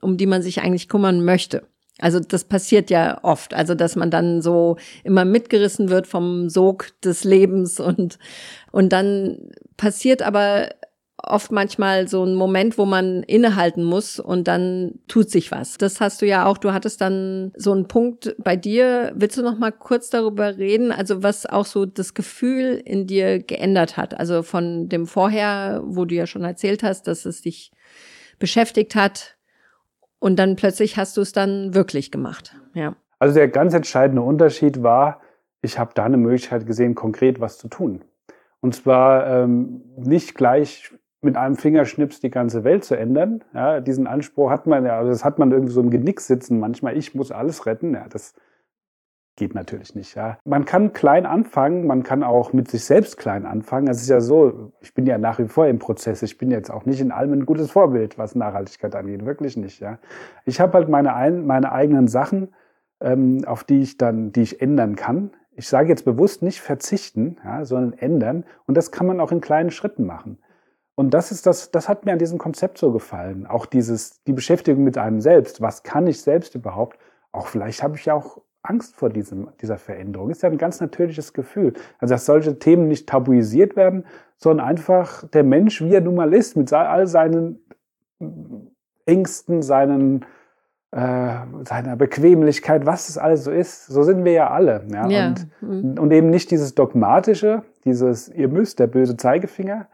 um 0.02 0.18
die 0.18 0.28
man 0.28 0.42
sich 0.42 0.62
eigentlich 0.62 0.90
kümmern 0.90 1.24
möchte. 1.24 1.64
Also 2.00 2.20
das 2.20 2.44
passiert 2.46 2.90
ja 2.90 3.20
oft, 3.24 3.54
also 3.54 3.76
dass 3.76 3.96
man 3.96 4.10
dann 4.10 4.42
so 4.42 4.78
immer 5.04 5.26
mitgerissen 5.26 5.90
wird 5.90 6.08
vom 6.08 6.50
Sog 6.50 6.90
des 7.02 7.24
Lebens 7.24 7.80
und 7.80 8.18
und 8.72 8.92
dann 8.92 9.52
passiert 9.78 10.24
aber 10.24 10.70
oft 11.24 11.52
manchmal 11.52 12.08
so 12.08 12.26
ein 12.26 12.36
Moment, 12.36 12.78
wo 12.78 12.86
man 12.86 13.24
innehalten 13.24 13.84
muss 13.84 14.20
und 14.20 14.48
dann 14.48 15.00
tut 15.08 15.30
sich 15.30 15.52
was. 15.52 15.78
Das 15.78 16.02
hast 16.02 16.22
du 16.22 16.26
ja 16.26 16.46
auch. 16.46 16.58
Du 16.58 16.74
hattest 16.74 17.02
dann 17.02 17.54
so 17.56 17.72
einen 17.72 17.88
Punkt 17.88 18.36
bei 18.40 18.56
dir. 18.56 19.14
Willst 19.16 19.38
du 19.38 19.42
noch 19.42 19.58
mal 19.58 19.72
kurz 19.72 20.10
darüber 20.10 20.58
reden? 20.58 20.92
Also 20.92 21.24
was 21.24 21.46
auch 21.46 21.66
so 21.66 21.86
das 21.86 22.14
Gefühl 22.14 22.82
in 22.84 23.08
dir 23.08 23.40
geändert 23.40 23.96
hat? 23.96 24.20
Also 24.20 24.44
von 24.44 24.90
dem 24.90 25.08
vorher, 25.08 25.82
wo 25.86 26.06
du 26.06 26.16
ja 26.16 26.28
schon 26.28 26.44
erzählt 26.44 26.84
hast, 26.84 27.08
dass 27.08 27.26
es 27.26 27.42
dich 27.42 27.72
beschäftigt 28.40 28.96
hat, 28.96 29.38
und 30.24 30.38
dann 30.38 30.56
plötzlich 30.56 30.96
hast 30.96 31.18
du 31.18 31.22
es 31.22 31.34
dann 31.34 31.76
wirklich 31.76 32.10
gemacht. 32.10 32.56
Ja. 32.74 32.96
Also 33.20 33.36
der 33.36 33.50
ganz 33.50 33.74
entscheidende 33.74 34.22
Unterschied 34.22 34.82
war, 34.82 35.20
ich 35.62 35.78
habe 35.78 35.92
da 35.96 36.06
eine 36.06 36.16
Möglichkeit 36.16 36.66
gesehen, 36.66 36.96
konkret 36.96 37.42
was 37.42 37.58
zu 37.58 37.68
tun. 37.68 38.06
Und 38.62 38.74
zwar 38.74 39.28
ähm, 39.28 39.82
nicht 39.98 40.34
gleich 40.34 40.94
mit 41.22 41.36
einem 41.36 41.58
Fingerschnips 41.58 42.22
die 42.22 42.30
ganze 42.30 42.64
Welt 42.64 42.86
zu 42.86 42.96
ändern. 42.96 43.44
Ja, 43.54 43.82
diesen 43.82 44.08
Anspruch 44.08 44.50
hat 44.50 44.66
man 44.66 44.86
ja, 44.86 44.98
also 44.98 45.12
das 45.12 45.26
hat 45.26 45.40
man 45.40 45.52
irgendwie 45.52 45.74
so 45.74 45.82
im 45.82 45.90
Genick 45.90 46.22
sitzen 46.22 46.58
manchmal. 46.58 46.96
Ich 46.96 47.14
muss 47.14 47.34
alles 47.34 47.66
retten. 47.66 47.94
Ja, 47.94 48.06
das 48.10 48.34
Geht 49.36 49.56
natürlich 49.56 49.96
nicht, 49.96 50.14
ja. 50.14 50.38
Man 50.46 50.64
kann 50.64 50.94
klein 50.94 51.26
anfangen, 51.26 51.88
man 51.88 52.04
kann 52.04 52.22
auch 52.22 52.54
mit 52.54 52.70
sich 52.70 52.86
selbst 52.86 53.18
klein 53.18 53.48
anfangen. 53.48 53.88
Es 53.88 54.00
ist 54.00 54.10
ja 54.10 54.22
so, 54.22 54.72
ich 54.80 54.94
bin 54.94 55.08
ja 55.08 55.18
nach 55.18 55.40
wie 55.40 55.48
vor 55.48 55.66
im 55.66 55.80
Prozess. 55.80 56.22
Ich 56.22 56.38
bin 56.38 56.52
jetzt 56.52 56.70
auch 56.70 56.86
nicht 56.86 57.02
in 57.02 57.12
allem 57.12 57.34
ein 57.34 57.46
gutes 57.48 57.72
Vorbild, 57.72 58.20
was 58.20 58.36
Nachhaltigkeit 58.36 58.96
angeht. 58.96 59.26
Wirklich 59.26 59.58
nicht, 59.58 59.80
ja. 59.80 59.98
Ich 60.46 60.60
habe 60.60 60.74
halt 60.74 60.88
meine, 60.88 61.16
ein, 61.16 61.48
meine 61.48 61.72
eigenen 61.72 62.08
Sachen, 62.08 62.54
ähm, 63.02 63.44
auf 63.46 63.64
die 63.64 63.82
ich 63.82 63.98
dann, 63.98 64.32
die 64.32 64.44
ich 64.44 64.62
ändern 64.62 64.96
kann. 64.96 65.32
Ich 65.56 65.68
sage 65.68 65.90
jetzt 65.90 66.06
bewusst 66.06 66.44
nicht 66.44 66.62
verzichten, 66.62 67.38
ja, 67.44 67.66
sondern 67.66 67.94
ändern. 67.94 68.46
Und 68.68 68.78
das 68.78 68.92
kann 68.92 69.08
man 69.08 69.20
auch 69.20 69.32
in 69.32 69.42
kleinen 69.42 69.72
Schritten 69.72 70.06
machen. 70.06 70.38
Und 70.94 71.16
das 71.16 71.32
ist 71.32 71.48
das, 71.48 71.72
das 71.72 71.90
hat 71.90 72.06
mir 72.06 72.12
an 72.12 72.20
diesem 72.20 72.38
Konzept 72.38 72.78
so 72.78 72.92
gefallen. 72.92 73.48
Auch 73.48 73.66
dieses, 73.66 74.22
die 74.26 74.34
Beschäftigung 74.34 74.84
mit 74.84 75.00
einem 75.00 75.22
selbst. 75.22 75.60
Was 75.60 75.82
kann 75.82 76.06
ich 76.06 76.22
selbst 76.22 76.54
überhaupt? 76.54 77.00
Auch 77.32 77.48
vielleicht 77.48 77.82
habe 77.82 77.96
ich 77.98 78.06
ja 78.06 78.14
auch 78.14 78.42
Angst 78.64 78.96
vor 78.96 79.10
diesem, 79.10 79.50
dieser 79.62 79.78
Veränderung. 79.78 80.30
Ist 80.30 80.42
ja 80.42 80.50
ein 80.50 80.58
ganz 80.58 80.80
natürliches 80.80 81.34
Gefühl. 81.34 81.74
Also, 82.00 82.14
dass 82.14 82.26
solche 82.26 82.58
Themen 82.58 82.88
nicht 82.88 83.08
tabuisiert 83.08 83.76
werden, 83.76 84.06
sondern 84.38 84.66
einfach 84.66 85.28
der 85.30 85.44
Mensch, 85.44 85.82
wie 85.82 85.94
er 85.94 86.02
nun 86.02 86.16
mal 86.16 86.34
ist, 86.34 86.56
mit 86.56 86.72
all 86.72 87.06
seinen 87.06 87.60
Ängsten, 89.06 89.62
seinen, 89.62 90.26
äh, 90.92 91.36
seiner 91.66 91.98
Bequemlichkeit, 91.98 92.86
was 92.86 93.10
es 93.10 93.18
alles 93.18 93.44
so 93.44 93.52
ist, 93.52 93.88
so 93.88 94.04
sind 94.04 94.24
wir 94.24 94.32
ja 94.32 94.50
alle. 94.50 94.86
Ja? 94.90 95.08
ja. 95.10 95.28
Und, 95.28 95.48
mhm. 95.62 96.00
und 96.00 96.12
eben 96.12 96.30
nicht 96.30 96.50
dieses 96.50 96.74
dogmatische, 96.74 97.64
dieses 97.84 98.30
ihr 98.30 98.48
müsst, 98.48 98.80
der 98.80 98.88
böse 98.88 99.18
Zeigefinger, 99.18 99.88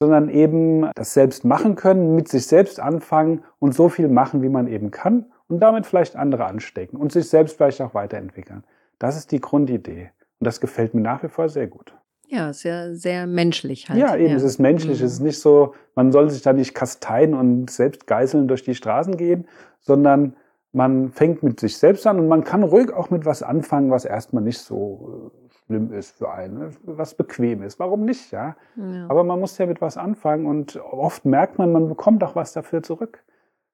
sondern 0.00 0.28
eben 0.28 0.90
das 0.94 1.14
selbst 1.14 1.46
machen 1.46 1.76
können, 1.76 2.14
mit 2.14 2.28
sich 2.28 2.46
selbst 2.46 2.78
anfangen 2.78 3.42
und 3.58 3.74
so 3.74 3.88
viel 3.88 4.08
machen, 4.08 4.42
wie 4.42 4.50
man 4.50 4.66
eben 4.66 4.90
kann 4.90 5.31
und 5.48 5.60
damit 5.60 5.86
vielleicht 5.86 6.16
andere 6.16 6.46
anstecken 6.46 6.96
und 6.96 7.12
sich 7.12 7.28
selbst 7.28 7.56
vielleicht 7.56 7.80
auch 7.80 7.94
weiterentwickeln. 7.94 8.64
Das 8.98 9.16
ist 9.16 9.32
die 9.32 9.40
Grundidee. 9.40 10.10
Und 10.40 10.46
das 10.46 10.60
gefällt 10.60 10.94
mir 10.94 11.00
nach 11.00 11.22
wie 11.22 11.28
vor 11.28 11.48
sehr 11.48 11.66
gut. 11.66 11.94
Ja, 12.26 12.52
sehr, 12.52 12.94
sehr 12.94 13.26
menschlich 13.26 13.90
halt. 13.90 13.98
Ja, 13.98 14.16
eben, 14.16 14.30
ja. 14.30 14.36
es 14.36 14.42
ist 14.42 14.58
menschlich. 14.58 15.00
Mhm. 15.00 15.06
Es 15.06 15.12
ist 15.12 15.20
nicht 15.20 15.38
so, 15.38 15.74
man 15.94 16.12
soll 16.12 16.30
sich 16.30 16.42
da 16.42 16.52
nicht 16.52 16.74
kasteien 16.74 17.34
und 17.34 17.70
selbst 17.70 18.06
geißeln 18.06 18.48
durch 18.48 18.62
die 18.62 18.74
Straßen 18.74 19.16
gehen, 19.16 19.46
sondern 19.80 20.34
man 20.72 21.10
fängt 21.10 21.42
mit 21.42 21.60
sich 21.60 21.76
selbst 21.76 22.06
an 22.06 22.18
und 22.18 22.28
man 22.28 22.44
kann 22.44 22.62
ruhig 22.62 22.90
auch 22.92 23.10
mit 23.10 23.26
was 23.26 23.42
anfangen, 23.42 23.90
was 23.90 24.06
erstmal 24.06 24.42
nicht 24.42 24.60
so 24.60 25.30
äh, 25.34 25.54
schlimm 25.66 25.92
ist 25.92 26.16
für 26.16 26.32
einen, 26.32 26.58
ne? 26.58 26.70
was 26.84 27.14
bequem 27.14 27.62
ist. 27.62 27.78
Warum 27.78 28.06
nicht, 28.06 28.32
ja? 28.32 28.56
ja? 28.76 29.06
Aber 29.08 29.24
man 29.24 29.38
muss 29.38 29.58
ja 29.58 29.66
mit 29.66 29.82
was 29.82 29.98
anfangen 29.98 30.46
und 30.46 30.76
oft 30.76 31.26
merkt 31.26 31.58
man, 31.58 31.72
man 31.72 31.88
bekommt 31.88 32.24
auch 32.24 32.34
was 32.34 32.54
dafür 32.54 32.82
zurück 32.82 33.22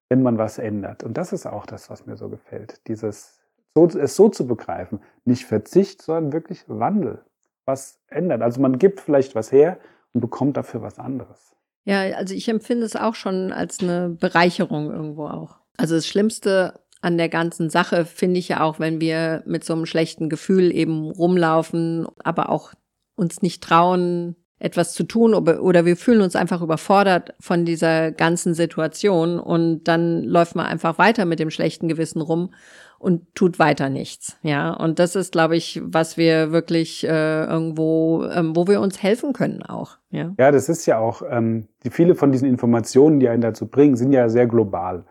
wenn 0.09 0.23
man 0.23 0.39
was 0.39 0.59
ändert. 0.59 1.05
Und 1.05 1.19
das 1.19 1.33
ist 1.33 1.47
auch 1.47 1.67
das, 1.67 1.91
was 1.91 2.07
mir 2.07 2.17
so 2.17 2.29
gefällt. 2.29 2.81
Dieses, 2.89 3.41
so, 3.75 3.87
es 3.87 4.17
so 4.17 4.29
zu 4.29 4.47
begreifen. 4.47 5.01
Nicht 5.25 5.45
Verzicht, 5.45 6.03
sondern 6.03 6.33
wirklich 6.33 6.65
Wandel. 6.67 7.23
Was 7.65 8.01
ändert. 8.09 8.43
Also 8.43 8.61
man 8.61 8.79
gibt 8.79 9.01
vielleicht 9.01 9.35
was 9.35 9.53
her 9.53 9.79
und 10.15 10.21
bekommt 10.21 10.57
dafür 10.57 10.83
was 10.83 10.99
anderes. 10.99 11.55
Ja, 11.85 12.01
also 12.17 12.35
ich 12.35 12.49
empfinde 12.49 12.85
es 12.85 12.97
auch 12.97 13.15
schon 13.15 13.53
als 13.53 13.81
eine 13.81 14.11
Bereicherung 14.11 14.91
irgendwo 14.91 15.27
auch. 15.27 15.59
Also 15.77 15.95
das 15.95 16.07
Schlimmste 16.07 16.81
an 17.01 17.17
der 17.17 17.29
ganzen 17.29 17.71
Sache 17.71 18.05
finde 18.05 18.41
ich 18.41 18.49
ja 18.49 18.61
auch, 18.61 18.81
wenn 18.81 19.01
wir 19.01 19.43
mit 19.47 19.65
so 19.65 19.75
einem 19.75 19.87
schlechten 19.87 20.29
Gefühl 20.29 20.75
eben 20.75 21.11
rumlaufen, 21.11 22.07
aber 22.25 22.49
auch 22.49 22.73
uns 23.15 23.43
nicht 23.43 23.63
trauen, 23.63 24.37
etwas 24.59 24.93
zu 24.93 25.05
tun 25.05 25.35
oder 25.35 25.85
wir 25.85 25.97
fühlen 25.97 26.21
uns 26.21 26.35
einfach 26.35 26.63
überfordert 26.63 27.35
von 27.41 27.65
dieser 27.65 28.11
ganzen 28.11 28.55
Situation 28.55 29.39
und 29.39 29.85
dann 29.85 30.25
läuft 30.25 30.57
man 30.57 30.67
einfach 30.67 30.99
weiter 30.99 31.25
mit 31.25 31.39
dem 31.39 31.51
schlechten 31.51 31.89
Gewissen 31.89 32.21
rum 32.21 32.51
und 32.99 33.33
tut 33.35 33.59
weiter 33.59 33.89
nichts. 33.89 34.37
Ja, 34.43 34.73
und 34.73 34.99
das 34.99 35.15
ist, 35.15 35.31
glaube 35.31 35.57
ich, 35.57 35.81
was 35.85 36.17
wir 36.17 36.51
wirklich 36.51 37.05
äh, 37.07 37.45
irgendwo, 37.45 38.25
ähm, 38.25 38.57
wo 38.57 38.67
wir 38.67 38.81
uns 38.81 39.03
helfen 39.03 39.33
können 39.33 39.63
auch. 39.63 39.99
Ja, 40.11 40.35
ja 40.37 40.51
das 40.51 40.69
ist 40.69 40.87
ja 40.87 40.99
auch, 40.99 41.23
ähm, 41.31 41.69
die 41.85 41.91
viele 41.91 42.17
von 42.17 42.33
diesen 42.33 42.49
Informationen, 42.49 43.21
die 43.21 43.29
einen 43.29 43.43
dazu 43.43 43.67
bringen, 43.67 43.97
sind 43.97 44.13
ja 44.13 44.29
sehr 44.29 44.47
global. 44.47 45.05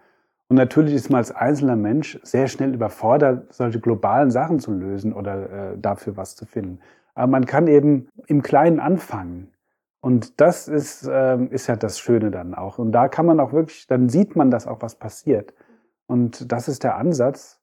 Und 0.50 0.56
natürlich 0.56 0.94
ist 0.94 1.10
man 1.10 1.18
als 1.18 1.36
einzelner 1.36 1.75
Mensch 1.75 2.20
sehr 2.24 2.48
schnell 2.48 2.74
überfordert, 2.74 3.54
solche 3.54 3.80
globalen 3.80 4.32
Sachen 4.32 4.60
zu 4.60 4.72
lösen 4.72 5.13
oder 5.13 5.74
äh, 5.74 5.77
dafür 5.77 6.16
was 6.16 6.36
zu 6.36 6.46
finden. 6.46 6.80
Aber 7.16 7.27
man 7.27 7.46
kann 7.46 7.68
eben 7.68 8.08
im 8.27 8.42
Kleinen 8.42 8.80
anfangen. 8.80 9.51
Und 10.00 10.39
das 10.39 10.68
ist, 10.68 11.06
äh, 11.08 11.44
ist 11.48 11.68
ja 11.68 11.75
das 11.75 12.00
Schöne 12.00 12.32
dann 12.32 12.54
auch. 12.54 12.77
Und 12.77 12.94
da 12.94 13.10
kann 13.10 13.25
man 13.25 13.39
auch 13.39 13.51
wirklich, 13.51 13.88
dann 13.88 14.08
sieht 14.08 14.36
man 14.36 14.51
das 14.51 14.68
auch, 14.68 14.82
was 14.82 14.96
passiert. 14.96 15.54
Und 16.06 16.51
das 16.51 16.70
ist 16.70 16.84
der 16.84 16.96
Ansatz. 16.96 17.60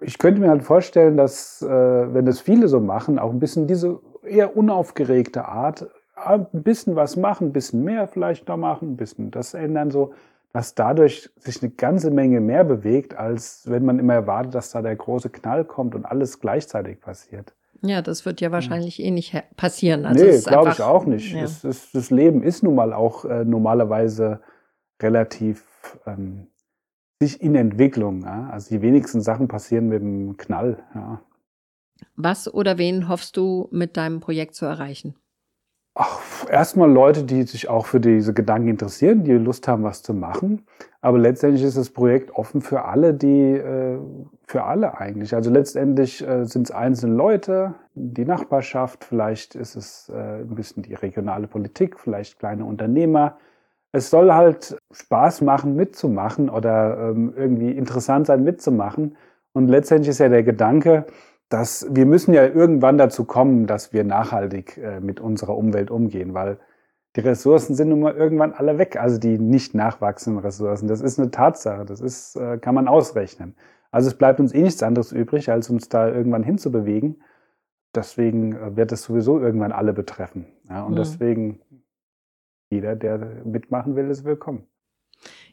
Ich 0.00 0.18
könnte 0.18 0.40
mir 0.40 0.50
halt 0.50 0.62
vorstellen, 0.62 1.16
dass, 1.16 1.62
äh, 1.62 1.68
wenn 1.68 2.26
das 2.26 2.40
viele 2.40 2.68
so 2.68 2.80
machen, 2.80 3.18
auch 3.18 3.30
ein 3.30 3.40
bisschen 3.40 3.66
diese 3.66 4.00
eher 4.22 4.56
unaufgeregte 4.56 5.46
Art, 5.46 5.88
ein 6.16 6.46
bisschen 6.52 6.96
was 6.96 7.16
machen, 7.16 7.48
ein 7.48 7.52
bisschen 7.52 7.82
mehr 7.82 8.06
vielleicht 8.06 8.48
noch 8.48 8.58
machen, 8.58 8.92
ein 8.92 8.96
bisschen 8.96 9.30
das 9.30 9.54
ändern, 9.54 9.90
so, 9.90 10.12
dass 10.52 10.74
dadurch 10.74 11.30
sich 11.36 11.62
eine 11.62 11.70
ganze 11.70 12.10
Menge 12.10 12.40
mehr 12.40 12.64
bewegt, 12.64 13.16
als 13.16 13.70
wenn 13.70 13.84
man 13.84 13.98
immer 13.98 14.14
erwartet, 14.14 14.54
dass 14.54 14.70
da 14.70 14.82
der 14.82 14.96
große 14.96 15.30
Knall 15.30 15.64
kommt 15.64 15.94
und 15.94 16.04
alles 16.04 16.40
gleichzeitig 16.40 17.00
passiert. 17.00 17.54
Ja, 17.82 18.02
das 18.02 18.26
wird 18.26 18.40
ja 18.40 18.50
wahrscheinlich 18.50 18.96
hm. 18.98 19.04
eh 19.06 19.10
nicht 19.10 19.42
passieren. 19.56 20.04
Also 20.04 20.24
nee, 20.24 20.38
glaube 20.40 20.70
ich 20.70 20.82
auch 20.82 21.06
nicht. 21.06 21.32
Ja. 21.32 21.44
Es, 21.44 21.64
es, 21.64 21.92
das 21.92 22.10
Leben 22.10 22.42
ist 22.42 22.62
nun 22.62 22.74
mal 22.74 22.92
auch 22.92 23.24
äh, 23.24 23.44
normalerweise 23.44 24.40
relativ 25.00 25.64
ähm, 26.06 26.48
sich 27.20 27.40
in 27.40 27.54
Entwicklung. 27.54 28.22
Ja? 28.22 28.50
Also 28.50 28.74
die 28.74 28.82
wenigsten 28.82 29.22
Sachen 29.22 29.48
passieren 29.48 29.88
mit 29.88 30.02
dem 30.02 30.36
Knall. 30.36 30.82
Ja. 30.94 31.22
Was 32.16 32.52
oder 32.52 32.76
wen 32.76 33.08
hoffst 33.08 33.36
du 33.36 33.68
mit 33.70 33.96
deinem 33.96 34.20
Projekt 34.20 34.54
zu 34.54 34.66
erreichen? 34.66 35.14
Ach, 36.02 36.48
erstmal 36.48 36.90
Leute, 36.90 37.24
die 37.24 37.42
sich 37.42 37.68
auch 37.68 37.84
für 37.84 38.00
diese 38.00 38.32
Gedanken 38.32 38.68
interessieren, 38.68 39.22
die 39.22 39.32
Lust 39.32 39.68
haben, 39.68 39.82
was 39.82 40.02
zu 40.02 40.14
machen. 40.14 40.64
Aber 41.02 41.18
letztendlich 41.18 41.62
ist 41.62 41.76
das 41.76 41.90
Projekt 41.90 42.30
offen 42.30 42.62
für 42.62 42.86
alle, 42.86 43.12
die, 43.12 43.52
äh, 43.52 43.98
für 44.46 44.64
alle 44.64 44.96
eigentlich. 44.98 45.34
Also 45.34 45.50
letztendlich 45.50 46.26
äh, 46.26 46.46
sind 46.46 46.62
es 46.62 46.70
einzelne 46.70 47.14
Leute, 47.14 47.74
die 47.94 48.24
Nachbarschaft, 48.24 49.04
vielleicht 49.04 49.54
ist 49.54 49.76
es 49.76 50.08
äh, 50.08 50.40
ein 50.40 50.54
bisschen 50.54 50.82
die 50.82 50.94
regionale 50.94 51.46
Politik, 51.46 52.00
vielleicht 52.00 52.38
kleine 52.38 52.64
Unternehmer. 52.64 53.36
Es 53.92 54.08
soll 54.08 54.32
halt 54.32 54.78
Spaß 54.92 55.42
machen, 55.42 55.76
mitzumachen 55.76 56.48
oder 56.48 57.10
ähm, 57.10 57.34
irgendwie 57.36 57.72
interessant 57.72 58.26
sein, 58.26 58.42
mitzumachen. 58.42 59.18
Und 59.52 59.68
letztendlich 59.68 60.08
ist 60.08 60.20
ja 60.20 60.30
der 60.30 60.44
Gedanke, 60.44 61.04
dass 61.50 61.86
wir 61.90 62.06
müssen 62.06 62.32
ja 62.32 62.46
irgendwann 62.46 62.96
dazu 62.96 63.24
kommen, 63.24 63.66
dass 63.66 63.92
wir 63.92 64.04
nachhaltig 64.04 64.78
äh, 64.78 65.00
mit 65.00 65.20
unserer 65.20 65.56
Umwelt 65.56 65.90
umgehen, 65.90 66.32
weil 66.32 66.58
die 67.16 67.20
Ressourcen 67.20 67.74
sind 67.74 67.88
nun 67.88 68.00
mal 68.00 68.14
irgendwann 68.14 68.52
alle 68.52 68.78
weg, 68.78 68.96
also 68.96 69.18
die 69.18 69.36
nicht 69.36 69.74
nachwachsenden 69.74 70.42
Ressourcen. 70.42 70.86
Das 70.86 71.00
ist 71.00 71.18
eine 71.18 71.32
Tatsache, 71.32 71.84
das 71.84 72.00
ist, 72.00 72.36
äh, 72.36 72.58
kann 72.58 72.76
man 72.76 72.86
ausrechnen. 72.86 73.56
Also 73.90 74.08
es 74.08 74.14
bleibt 74.14 74.38
uns 74.38 74.54
eh 74.54 74.62
nichts 74.62 74.82
anderes 74.84 75.10
übrig, 75.10 75.50
als 75.50 75.68
uns 75.68 75.88
da 75.88 76.08
irgendwann 76.08 76.44
hinzubewegen. 76.44 77.20
Deswegen 77.96 78.54
äh, 78.54 78.76
wird 78.76 78.92
es 78.92 79.02
sowieso 79.02 79.40
irgendwann 79.40 79.72
alle 79.72 79.92
betreffen. 79.92 80.46
Ja, 80.68 80.84
und 80.84 80.92
mhm. 80.92 80.96
deswegen 80.96 81.60
jeder, 82.70 82.94
der 82.94 83.18
mitmachen 83.44 83.96
will, 83.96 84.08
ist 84.08 84.24
willkommen. 84.24 84.68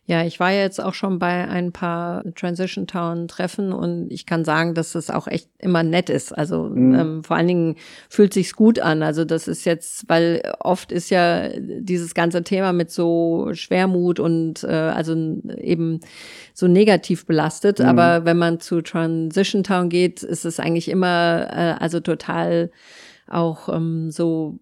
Ja, 0.10 0.24
ich 0.24 0.40
war 0.40 0.54
jetzt 0.54 0.82
auch 0.82 0.94
schon 0.94 1.20
bei 1.20 1.50
ein 1.50 1.74
paar 1.74 2.24
Transition 2.34 2.88
Town 2.88 3.28
Treffen 3.28 3.74
und 3.74 4.10
ich 4.10 4.26
kann 4.26 4.46
sagen, 4.46 4.74
dass 4.74 4.96
es 4.96 5.10
auch 5.10 5.28
echt 5.28 5.50
immer 5.60 5.84
nett 5.84 6.10
ist. 6.10 6.32
Also 6.32 6.64
mhm. 6.64 6.96
ähm, 6.96 7.24
vor 7.26 7.36
allen 7.36 7.48
Dingen 7.48 7.76
fühlt 8.08 8.34
sich's 8.34 8.56
gut 8.56 8.80
an. 8.80 9.04
Also 9.04 9.26
das 9.26 9.50
ist 9.50 9.66
jetzt, 9.66 10.08
weil 10.08 10.42
oft 10.62 10.94
ist 10.94 11.10
ja 11.10 11.50
dieses 11.60 12.14
ganze 12.14 12.42
Thema 12.46 12.72
mit 12.72 12.90
so 12.90 13.50
Schwermut 13.52 14.22
und 14.22 14.64
äh, 14.64 14.68
also 14.68 15.14
eben 15.58 16.00
so 16.54 16.70
negativ 16.70 17.26
belastet. 17.26 17.80
Mhm. 17.80 17.86
Aber 17.88 18.24
wenn 18.24 18.38
man 18.38 18.62
zu 18.62 18.82
Transition 18.82 19.66
Town 19.66 19.90
geht, 19.90 20.24
ist 20.24 20.46
es 20.46 20.62
eigentlich 20.62 20.88
immer 20.88 21.48
äh, 21.52 21.84
also 21.84 22.00
total 22.00 22.72
auch 23.30 23.70
ähm, 23.70 24.12
so, 24.12 24.60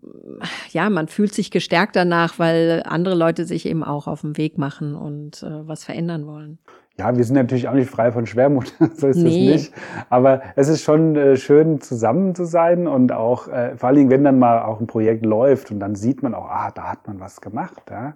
ja, 0.71 0.89
man 0.89 1.07
fühlt 1.07 1.33
sich 1.33 1.51
gestärkt 1.51 1.95
danach, 1.95 2.39
weil 2.39 2.83
andere 2.85 3.15
Leute 3.15 3.45
sich 3.45 3.65
eben 3.65 3.83
auch 3.83 4.07
auf 4.07 4.21
den 4.21 4.37
Weg 4.37 4.57
machen 4.57 4.95
und 4.95 5.43
äh, 5.43 5.67
was 5.67 5.83
verändern 5.83 6.25
wollen. 6.27 6.59
Ja, 6.97 7.15
wir 7.15 7.25
sind 7.25 7.35
natürlich 7.35 7.67
auch 7.67 7.73
nicht 7.73 7.89
frei 7.89 8.11
von 8.11 8.25
Schwermut, 8.25 8.73
so 8.95 9.07
ist 9.07 9.17
nee. 9.17 9.53
es 9.53 9.61
nicht. 9.63 9.73
Aber 10.09 10.41
es 10.55 10.69
ist 10.69 10.81
schon 10.81 11.15
äh, 11.15 11.35
schön, 11.35 11.81
zusammen 11.81 12.35
zu 12.35 12.45
sein 12.45 12.87
und 12.87 13.11
auch, 13.11 13.49
äh, 13.49 13.75
vor 13.75 13.89
allen 13.89 13.97
Dingen, 13.97 14.09
wenn 14.09 14.23
dann 14.23 14.39
mal 14.39 14.63
auch 14.63 14.79
ein 14.79 14.87
Projekt 14.87 15.25
läuft 15.25 15.71
und 15.71 15.79
dann 15.79 15.95
sieht 15.95 16.23
man 16.23 16.33
auch, 16.33 16.47
ah, 16.49 16.71
da 16.73 16.83
hat 16.83 17.05
man 17.05 17.19
was 17.19 17.41
gemacht. 17.41 17.83
Ja? 17.91 18.15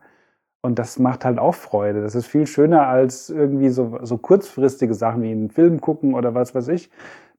Und 0.62 0.79
das 0.79 0.98
macht 0.98 1.25
halt 1.25 1.39
auch 1.39 1.56
Freude. 1.56 2.01
Das 2.01 2.15
ist 2.15 2.25
viel 2.25 2.48
schöner 2.48 2.88
als 2.88 3.29
irgendwie 3.29 3.70
so, 3.70 4.00
so 4.01 4.18
kurzfristige 4.18 4.94
Sachen 4.94 5.24
wie 5.24 5.32
einen 5.32 5.50
Film 5.50 5.82
gucken 5.82 6.13
oder 6.13 6.34
was 6.34 6.56
weiß 6.56 6.70
ich. 6.70 6.89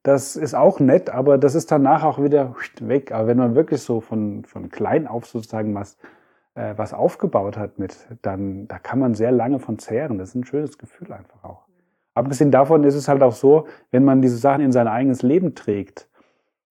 Das 0.03 0.35
ist 0.35 0.55
auch 0.55 0.79
nett, 0.79 1.09
aber 1.09 1.37
das 1.37 1.53
ist 1.53 1.71
danach 1.71 2.03
auch 2.03 2.21
wieder 2.21 2.55
weg. 2.79 3.11
Aber 3.11 3.27
wenn 3.27 3.37
man 3.37 3.55
wirklich 3.55 3.81
so 3.81 4.01
von, 4.01 4.43
von 4.45 4.69
klein 4.69 5.07
auf 5.07 5.27
sozusagen 5.27 5.75
was, 5.75 5.97
äh, 6.55 6.73
was 6.75 6.93
aufgebaut 6.93 7.57
hat 7.57 7.77
mit, 7.77 7.95
dann 8.21 8.67
da 8.67 8.79
kann 8.79 8.99
man 8.99 9.13
sehr 9.13 9.31
lange 9.31 9.59
von 9.59 9.77
zehren. 9.77 10.17
Das 10.17 10.29
ist 10.29 10.35
ein 10.35 10.45
schönes 10.45 10.77
Gefühl 10.77 11.13
einfach 11.13 11.43
auch. 11.43 11.65
Abgesehen 12.13 12.51
davon 12.51 12.83
ist 12.83 12.95
es 12.95 13.07
halt 13.07 13.21
auch 13.21 13.33
so, 13.33 13.67
wenn 13.91 14.03
man 14.03 14.21
diese 14.21 14.37
Sachen 14.37 14.61
in 14.61 14.71
sein 14.71 14.87
eigenes 14.87 15.21
Leben 15.21 15.55
trägt 15.55 16.09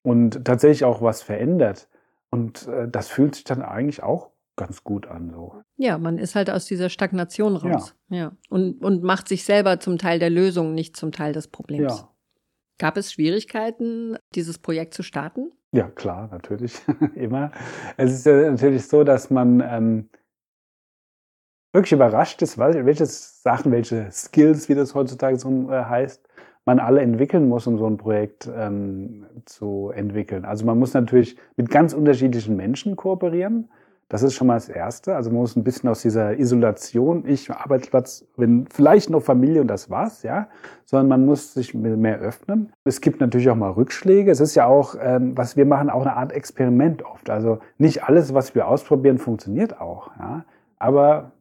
und 0.03 0.45
tatsächlich 0.45 0.85
auch 0.85 1.03
was 1.03 1.23
verändert. 1.23 1.89
Und 2.31 2.67
äh, 2.67 2.89
das 2.89 3.09
fühlt 3.09 3.35
sich 3.35 3.45
dann 3.45 3.63
eigentlich 3.63 4.03
auch 4.03 4.31
ganz 4.57 4.83
gut 4.83 5.07
an. 5.07 5.31
So. 5.31 5.63
Ja, 5.77 5.99
man 5.99 6.19
ist 6.19 6.35
halt 6.35 6.51
aus 6.51 6.67
dieser 6.67 6.89
Stagnation 6.89 7.57
raus. 7.57 7.95
Ja. 8.09 8.17
ja. 8.17 8.33
Und, 8.49 8.83
und 8.83 9.03
macht 9.03 9.29
sich 9.29 9.45
selber 9.45 9.81
zum 9.81 9.99
Teil 9.99 10.19
der 10.19 10.31
Lösung, 10.31 10.75
nicht 10.75 10.97
zum 10.97 11.13
Teil 11.13 11.33
des 11.33 11.49
Problems. 11.49 12.01
Ja. 12.01 12.09
Gab 12.79 12.97
es 12.97 13.13
Schwierigkeiten, 13.13 14.17
dieses 14.35 14.59
Projekt 14.59 14.95
zu 14.95 15.03
starten? 15.03 15.53
Ja, 15.73 15.89
klar, 15.89 16.29
natürlich. 16.31 16.81
Immer. 17.15 17.51
Es 17.97 18.13
ist 18.13 18.25
ja 18.25 18.51
natürlich 18.51 18.87
so, 18.87 19.05
dass 19.05 19.31
man 19.31 19.61
ähm, 19.61 20.09
wirklich 21.73 21.93
überrascht 21.93 22.41
ist, 22.43 22.57
welche 22.57 23.07
Sachen, 23.07 23.73
welche 23.73 24.11
Skills, 24.11 24.69
wie 24.69 24.75
das 24.75 24.95
heutzutage 24.95 25.39
so 25.39 25.71
äh, 25.71 25.85
heißt, 25.85 26.29
man 26.65 26.81
alle 26.81 27.01
entwickeln 27.01 27.49
muss, 27.49 27.67
um 27.67 27.79
so 27.79 27.87
ein 27.87 27.97
Projekt 27.97 28.49
ähm, 28.55 29.27
zu 29.47 29.91
entwickeln. 29.95 30.45
Also 30.45 30.67
man 30.67 30.79
muss 30.79 30.95
natürlich 30.95 31.37
mit 31.57 31.71
ganz 31.71 31.95
unterschiedlichen 31.95 32.57
Menschen 32.57 32.95
kooperieren. 32.95 33.71
Das 34.11 34.23
ist 34.23 34.35
schon 34.35 34.47
mal 34.47 34.55
das 34.55 34.71
Erste. 34.71 35.15
Also 35.15 35.31
man 35.31 35.41
muss 35.41 35.55
ein 35.55 35.65
bisschen 35.65 35.89
aus 35.91 36.01
dieser 36.01 36.39
Isolation, 36.39 37.25
ich 37.27 37.51
Arbeitsplatz, 37.51 38.25
wenn 38.37 38.67
vielleicht 38.67 39.11
noch 39.11 39.23
Familie 39.23 39.61
und 39.61 39.69
das 39.69 39.91
war's, 39.91 40.23
ja, 40.23 40.49
sondern 40.87 41.09
man 41.09 41.27
muss 41.27 41.53
sich 41.53 41.75
mehr 41.75 42.19
öffnen. 42.19 42.73
Es 42.85 43.03
gibt 43.03 43.21
natürlich 43.21 43.51
auch 43.51 43.57
mal 43.57 43.71
Rückschläge. 43.71 44.31
Es 44.31 44.41
ist 44.41 44.55
ja 44.55 44.67
auch, 44.67 44.95
ähm, 45.01 45.37
was 45.37 45.59
wir 45.59 45.67
machen, 45.67 45.91
auch 45.91 46.01
eine 46.01 46.17
Art 46.17 46.33
Experiment 46.33 47.05
oft. 47.05 47.29
Also 47.29 47.59
nicht 47.77 48.05
alles, 48.05 48.33
was 48.33 48.55
wir 48.55 48.67
ausprobieren, 48.67 49.19
funktioniert 49.19 49.79
auch, 49.79 50.11
ja. 50.19 50.45
Aber 50.79 51.33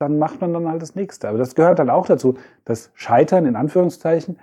dann 0.00 0.18
macht 0.18 0.40
man 0.40 0.52
dann 0.52 0.68
halt 0.68 0.82
das 0.82 0.96
Nächste. 0.96 1.28
Aber 1.28 1.38
das 1.38 1.54
gehört 1.54 1.78
dann 1.78 1.90
auch 1.90 2.06
dazu. 2.06 2.34
Das 2.64 2.90
Scheitern 2.94 3.46
in 3.46 3.54
Anführungszeichen 3.54 4.38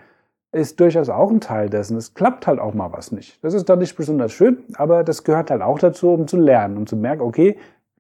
ist 0.52 0.80
durchaus 0.80 1.10
auch 1.10 1.32
ein 1.32 1.42
Teil 1.42 1.70
dessen. 1.70 1.98
Es 1.98 2.14
klappt 2.14 2.46
halt 2.48 2.60
auch 2.60 2.74
mal 2.74 2.92
was 2.92 3.12
nicht. 3.12 3.44
Das 3.44 3.54
ist 3.54 3.70
dann 3.70 3.80
nicht 3.80 3.96
besonders 3.96 4.34
schön, 4.34 4.64
aber 4.76 5.04
das 5.04 5.24
gehört 5.24 5.50
halt 5.50 5.62
auch 5.62 5.80
dazu, 5.80 6.10
um 6.10 6.28
zu 6.28 6.38
lernen, 6.38 6.78
um 6.78 6.88
zu 6.88 6.96
merken, 6.96 7.22
okay, 7.22 7.58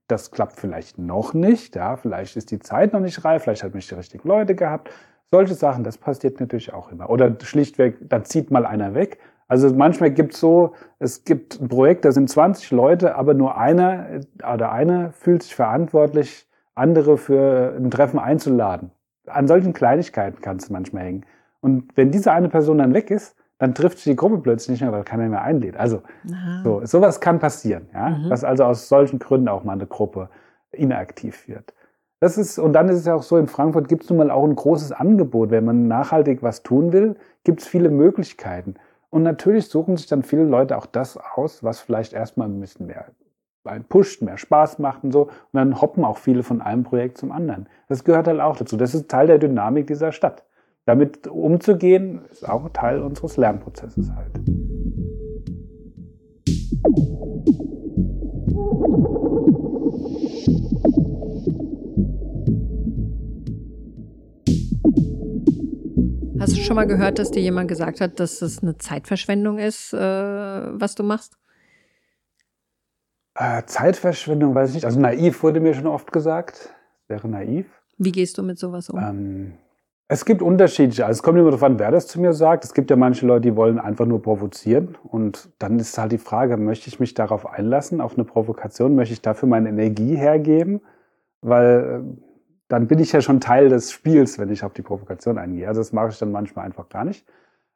das 0.08 0.32
klappt 0.32 0.60
vielleicht 0.60 0.98
noch 0.98 1.34
nicht, 1.34 1.76
ja, 1.78 1.96
vielleicht 1.96 2.36
ist 2.36 2.52
die 2.52 2.60
Zeit 2.60 2.92
noch 2.92 3.00
nicht 3.00 3.24
reif, 3.24 3.44
vielleicht 3.44 3.64
hat 3.64 3.72
man 3.72 3.78
nicht 3.78 3.90
die 3.90 3.96
richtigen 3.96 4.28
Leute 4.28 4.56
gehabt. 4.56 4.92
Solche 5.32 5.54
Sachen, 5.54 5.86
das 5.86 5.98
passiert 5.98 6.42
natürlich 6.42 6.74
auch 6.74 6.92
immer. 6.92 7.10
Oder 7.10 7.34
schlichtweg, 7.42 7.98
da 8.02 8.22
zieht 8.22 8.52
mal 8.52 8.66
einer 8.66 8.94
weg. 8.94 9.20
Also 9.48 9.74
manchmal 9.74 10.12
gibt 10.12 10.34
es 10.34 10.42
so, 10.42 10.74
es 11.00 11.24
gibt 11.24 11.62
ein 11.62 11.70
Projekt, 11.70 12.04
da 12.04 12.12
sind 12.12 12.30
20 12.30 12.72
Leute, 12.72 13.16
aber 13.16 13.34
nur 13.34 13.58
einer 13.58 14.22
oder 14.54 14.72
eine 14.74 15.12
fühlt 15.14 15.44
sich 15.44 15.56
verantwortlich, 15.56 16.48
andere 16.76 17.18
für 17.18 17.74
ein 17.78 17.92
Treffen 17.92 18.20
einzuladen. 18.20 18.92
An 19.28 19.48
solchen 19.48 19.72
Kleinigkeiten 19.72 20.42
kann 20.42 20.58
es 20.58 20.70
manchmal 20.70 21.04
hängen. 21.04 21.26
Und 21.62 21.96
wenn 21.96 22.12
diese 22.12 22.32
eine 22.32 22.50
Person 22.50 22.80
dann 22.80 22.94
weg 22.94 23.12
ist, 23.12 23.36
dann 23.60 23.76
trifft 23.76 24.00
sich 24.00 24.06
die 24.06 24.16
Gruppe 24.16 24.40
plötzlich 24.40 24.70
nicht 24.70 24.82
mehr, 24.82 24.92
weil 24.92 25.04
keiner 25.04 25.30
mehr 25.30 25.44
einlädt. 25.44 25.78
Also 25.78 26.02
so, 26.64 26.82
sowas 26.84 27.22
kann 27.22 27.38
passieren, 27.38 27.88
ja, 27.94 28.10
mhm. 28.10 28.30
dass 28.30 28.44
also 28.44 28.64
aus 28.64 28.90
solchen 28.90 29.20
Gründen 29.20 29.48
auch 29.48 29.64
mal 29.64 29.74
eine 29.74 29.86
Gruppe 29.86 30.30
inaktiv 30.72 31.48
wird. 31.48 31.74
Das 32.20 32.38
ist, 32.38 32.58
und 32.58 32.74
dann 32.74 32.90
ist 32.90 32.98
es 32.98 33.06
ja 33.06 33.16
auch 33.16 33.24
so, 33.24 33.38
in 33.38 33.48
Frankfurt 33.48 33.88
gibt 33.88 34.04
es 34.04 34.10
nun 34.10 34.18
mal 34.18 34.32
auch 34.32 34.44
ein 34.44 34.56
großes 34.56 34.92
Angebot. 34.92 35.52
Wenn 35.52 35.66
man 35.66 35.88
nachhaltig 35.88 36.42
was 36.42 36.64
tun 36.64 36.92
will, 36.92 37.16
gibt 37.44 37.62
es 37.62 37.68
viele 37.68 37.90
Möglichkeiten. 37.90 38.76
Und 39.12 39.24
natürlich 39.24 39.68
suchen 39.68 39.98
sich 39.98 40.08
dann 40.08 40.24
viele 40.24 40.44
Leute 40.44 40.78
auch 40.78 40.86
das 40.86 41.18
aus, 41.18 41.64
was 41.64 41.80
vielleicht 41.80 42.14
erstmal 42.14 42.48
ein 42.48 42.60
bisschen 42.60 42.88
mehr 42.88 43.12
pusht, 43.90 44.24
mehr 44.24 44.38
Spaß 44.38 44.80
macht 44.80 45.04
und 45.04 45.12
so. 45.12 45.24
Und 45.24 45.32
dann 45.54 45.82
hoppen 45.82 46.04
auch 46.04 46.18
viele 46.18 46.42
von 46.42 46.62
einem 46.62 46.84
Projekt 46.84 47.18
zum 47.18 47.32
anderen. 47.32 47.68
Das 47.90 48.04
gehört 48.04 48.28
halt 48.28 48.40
auch 48.40 48.56
dazu. 48.56 48.78
Das 48.78 48.96
ist 48.96 49.10
Teil 49.10 49.28
der 49.28 49.38
Dynamik 49.38 49.88
dieser 49.88 50.12
Stadt 50.12 50.46
damit 50.86 51.28
umzugehen, 51.28 52.22
ist 52.32 52.48
auch 52.48 52.70
Teil 52.70 53.02
unseres 53.02 53.38
Lernprozesses 53.38 54.12
halt. 54.12 54.32
Hast 66.40 66.58
du 66.58 66.62
schon 66.62 66.76
mal 66.76 66.88
gehört, 66.88 67.20
dass 67.20 67.30
dir 67.30 67.42
jemand 67.42 67.68
gesagt 67.68 68.02
hat, 68.02 68.20
dass 68.20 68.42
es 68.42 68.64
eine 68.64 68.76
Zeitverschwendung 68.78 69.60
ist, 69.60 69.94
äh, 69.94 69.98
was 69.98 70.96
du 70.96 71.04
machst? 71.04 71.38
Äh, 73.36 73.64
Zeitverschwendung 73.66 74.56
weiß 74.56 74.70
ich 74.70 74.76
nicht. 74.76 74.86
Also 74.86 75.00
naiv 75.00 75.44
wurde 75.44 75.60
mir 75.60 75.76
schon 75.76 75.86
oft 75.86 76.12
gesagt. 76.12 76.74
Wäre 77.08 77.28
naiv. 77.28 77.68
Wie 77.98 78.12
gehst 78.12 78.38
du 78.40 78.44
mit 78.44 78.58
sowas 78.58 78.90
um? 78.90 79.00
Ähm, 79.00 79.54
es 80.12 80.26
gibt 80.26 80.42
unterschiedliche. 80.42 81.06
Also 81.06 81.20
es 81.20 81.24
kommt 81.24 81.38
immer 81.38 81.52
darauf 81.52 81.64
an, 81.64 81.80
wer 81.80 81.90
das 81.90 82.06
zu 82.06 82.20
mir 82.20 82.34
sagt. 82.34 82.66
Es 82.66 82.74
gibt 82.74 82.90
ja 82.90 82.98
manche 82.98 83.26
Leute, 83.26 83.44
die 83.44 83.56
wollen 83.56 83.80
einfach 83.80 84.06
nur 84.06 84.22
provozieren. 84.22 84.98
Und 85.04 85.48
dann 85.58 85.80
ist 85.80 85.98
halt 85.98 86.12
die 86.12 86.18
Frage, 86.18 86.58
möchte 86.58 86.90
ich 86.90 87.00
mich 87.00 87.14
darauf 87.14 87.50
einlassen, 87.50 88.02
auf 88.02 88.16
eine 88.16 88.26
Provokation? 88.26 88.94
Möchte 88.94 89.14
ich 89.14 89.22
dafür 89.22 89.48
meine 89.48 89.70
Energie 89.70 90.18
hergeben? 90.18 90.82
Weil 91.40 92.04
äh, 92.04 92.24
dann 92.68 92.88
bin 92.88 93.00
ich 93.00 93.14
ja 93.14 93.22
schon 93.22 93.40
Teil 93.40 93.70
des 93.70 93.94
Spiels, 93.94 94.38
wenn 94.38 94.50
ich 94.50 94.66
auf 94.66 94.74
die 94.74 94.82
Provokation 94.82 95.38
eingehe. 95.38 95.66
Also 95.66 95.80
das 95.80 95.94
mache 95.94 96.10
ich 96.10 96.20
dann 96.20 96.34
manchmal 96.34 96.66
einfach 96.66 96.90
gar 96.90 97.06
nicht. 97.06 97.26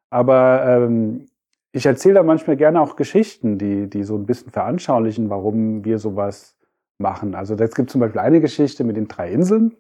Aber 0.10 0.66
ähm, 0.68 1.28
ich 1.72 1.86
erzähle 1.86 2.16
da 2.16 2.24
manchmal 2.24 2.58
gerne 2.58 2.82
auch 2.82 2.98
Geschichten, 2.98 3.58
die, 3.58 3.90
die 3.90 4.04
so 4.04 4.18
ein 4.18 4.26
bisschen 4.26 4.52
veranschaulichen, 4.52 5.30
warum 5.30 5.86
wir 5.86 6.00
sowas 6.00 6.58
machen. 6.98 7.34
Also 7.34 7.56
es 7.56 7.74
gibt 7.74 7.90
zum 7.90 8.02
Beispiel 8.02 8.20
eine 8.20 8.42
Geschichte 8.42 8.84
mit 8.84 8.98
den 8.98 9.08
drei 9.08 9.32
Inseln. 9.32 9.74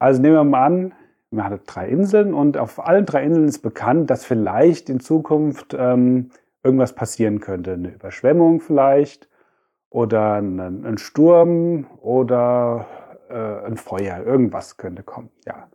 Also 0.00 0.20
nehmen 0.20 0.34
wir 0.34 0.42
mal 0.42 0.66
an, 0.66 0.92
man 1.30 1.44
hat 1.44 1.60
drei 1.66 1.88
Inseln 1.88 2.34
und 2.34 2.56
auf 2.56 2.84
allen 2.84 3.06
drei 3.06 3.22
Inseln 3.22 3.48
ist 3.48 3.60
bekannt, 3.60 4.10
dass 4.10 4.24
vielleicht 4.24 4.88
in 4.88 5.00
Zukunft 5.00 5.76
ähm, 5.78 6.30
irgendwas 6.62 6.94
passieren 6.94 7.40
könnte. 7.40 7.72
Eine 7.74 7.90
Überschwemmung 7.90 8.60
vielleicht 8.60 9.28
oder 9.90 10.34
ein, 10.34 10.58
ein 10.60 10.98
Sturm 10.98 11.86
oder 12.00 12.86
äh, 13.28 13.66
ein 13.66 13.76
Feuer. 13.76 14.22
Irgendwas 14.24 14.76
könnte 14.76 15.02
kommen. 15.02 15.30
Ja. 15.46 15.68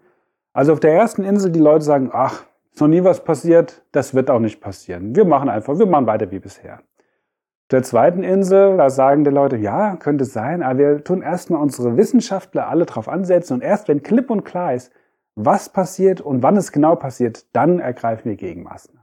Also 0.54 0.74
auf 0.74 0.80
der 0.80 0.94
ersten 0.94 1.24
Insel, 1.24 1.52
die 1.52 1.60
Leute 1.60 1.86
sagen, 1.86 2.10
ach, 2.14 2.44
ist 2.74 2.82
noch 2.82 2.88
nie 2.88 3.04
was 3.04 3.24
passiert, 3.24 3.84
das 3.92 4.14
wird 4.14 4.30
auch 4.30 4.40
nicht 4.40 4.62
passieren. 4.62 5.16
Wir 5.16 5.26
machen 5.26 5.50
einfach, 5.50 5.78
wir 5.78 5.86
machen 5.86 6.08
weiter 6.08 6.32
wie 6.32 6.40
bisher. 6.40 6.76
Auf 6.76 7.70
der 7.72 7.84
zweiten 7.84 8.24
Insel, 8.24 8.78
da 8.78 8.90
sagen 8.90 9.24
die 9.24 9.32
Leute, 9.32 9.58
ja, 9.58 9.96
könnte 9.96 10.26
sein, 10.26 10.62
aber 10.62 10.80
wir 10.80 11.04
tun 11.04 11.22
erstmal 11.22 11.62
unsere 11.62 11.98
Wissenschaftler 11.98 12.68
alle 12.68 12.86
drauf 12.86 13.08
ansetzen 13.08 13.54
und 13.54 13.64
erst 13.64 13.88
wenn 13.88 14.04
klipp 14.04 14.30
und 14.30 14.44
klar 14.44 14.74
ist, 14.74 14.92
was 15.36 15.70
passiert 15.70 16.22
und 16.22 16.44
wann 16.44 16.58
es 16.58 16.72
genau 16.72 16.96
passiert, 16.96 17.46
dann 17.54 17.80
ergreifen 17.80 18.26
wir 18.26 18.36
Gegenmaßnahmen. 18.36 19.02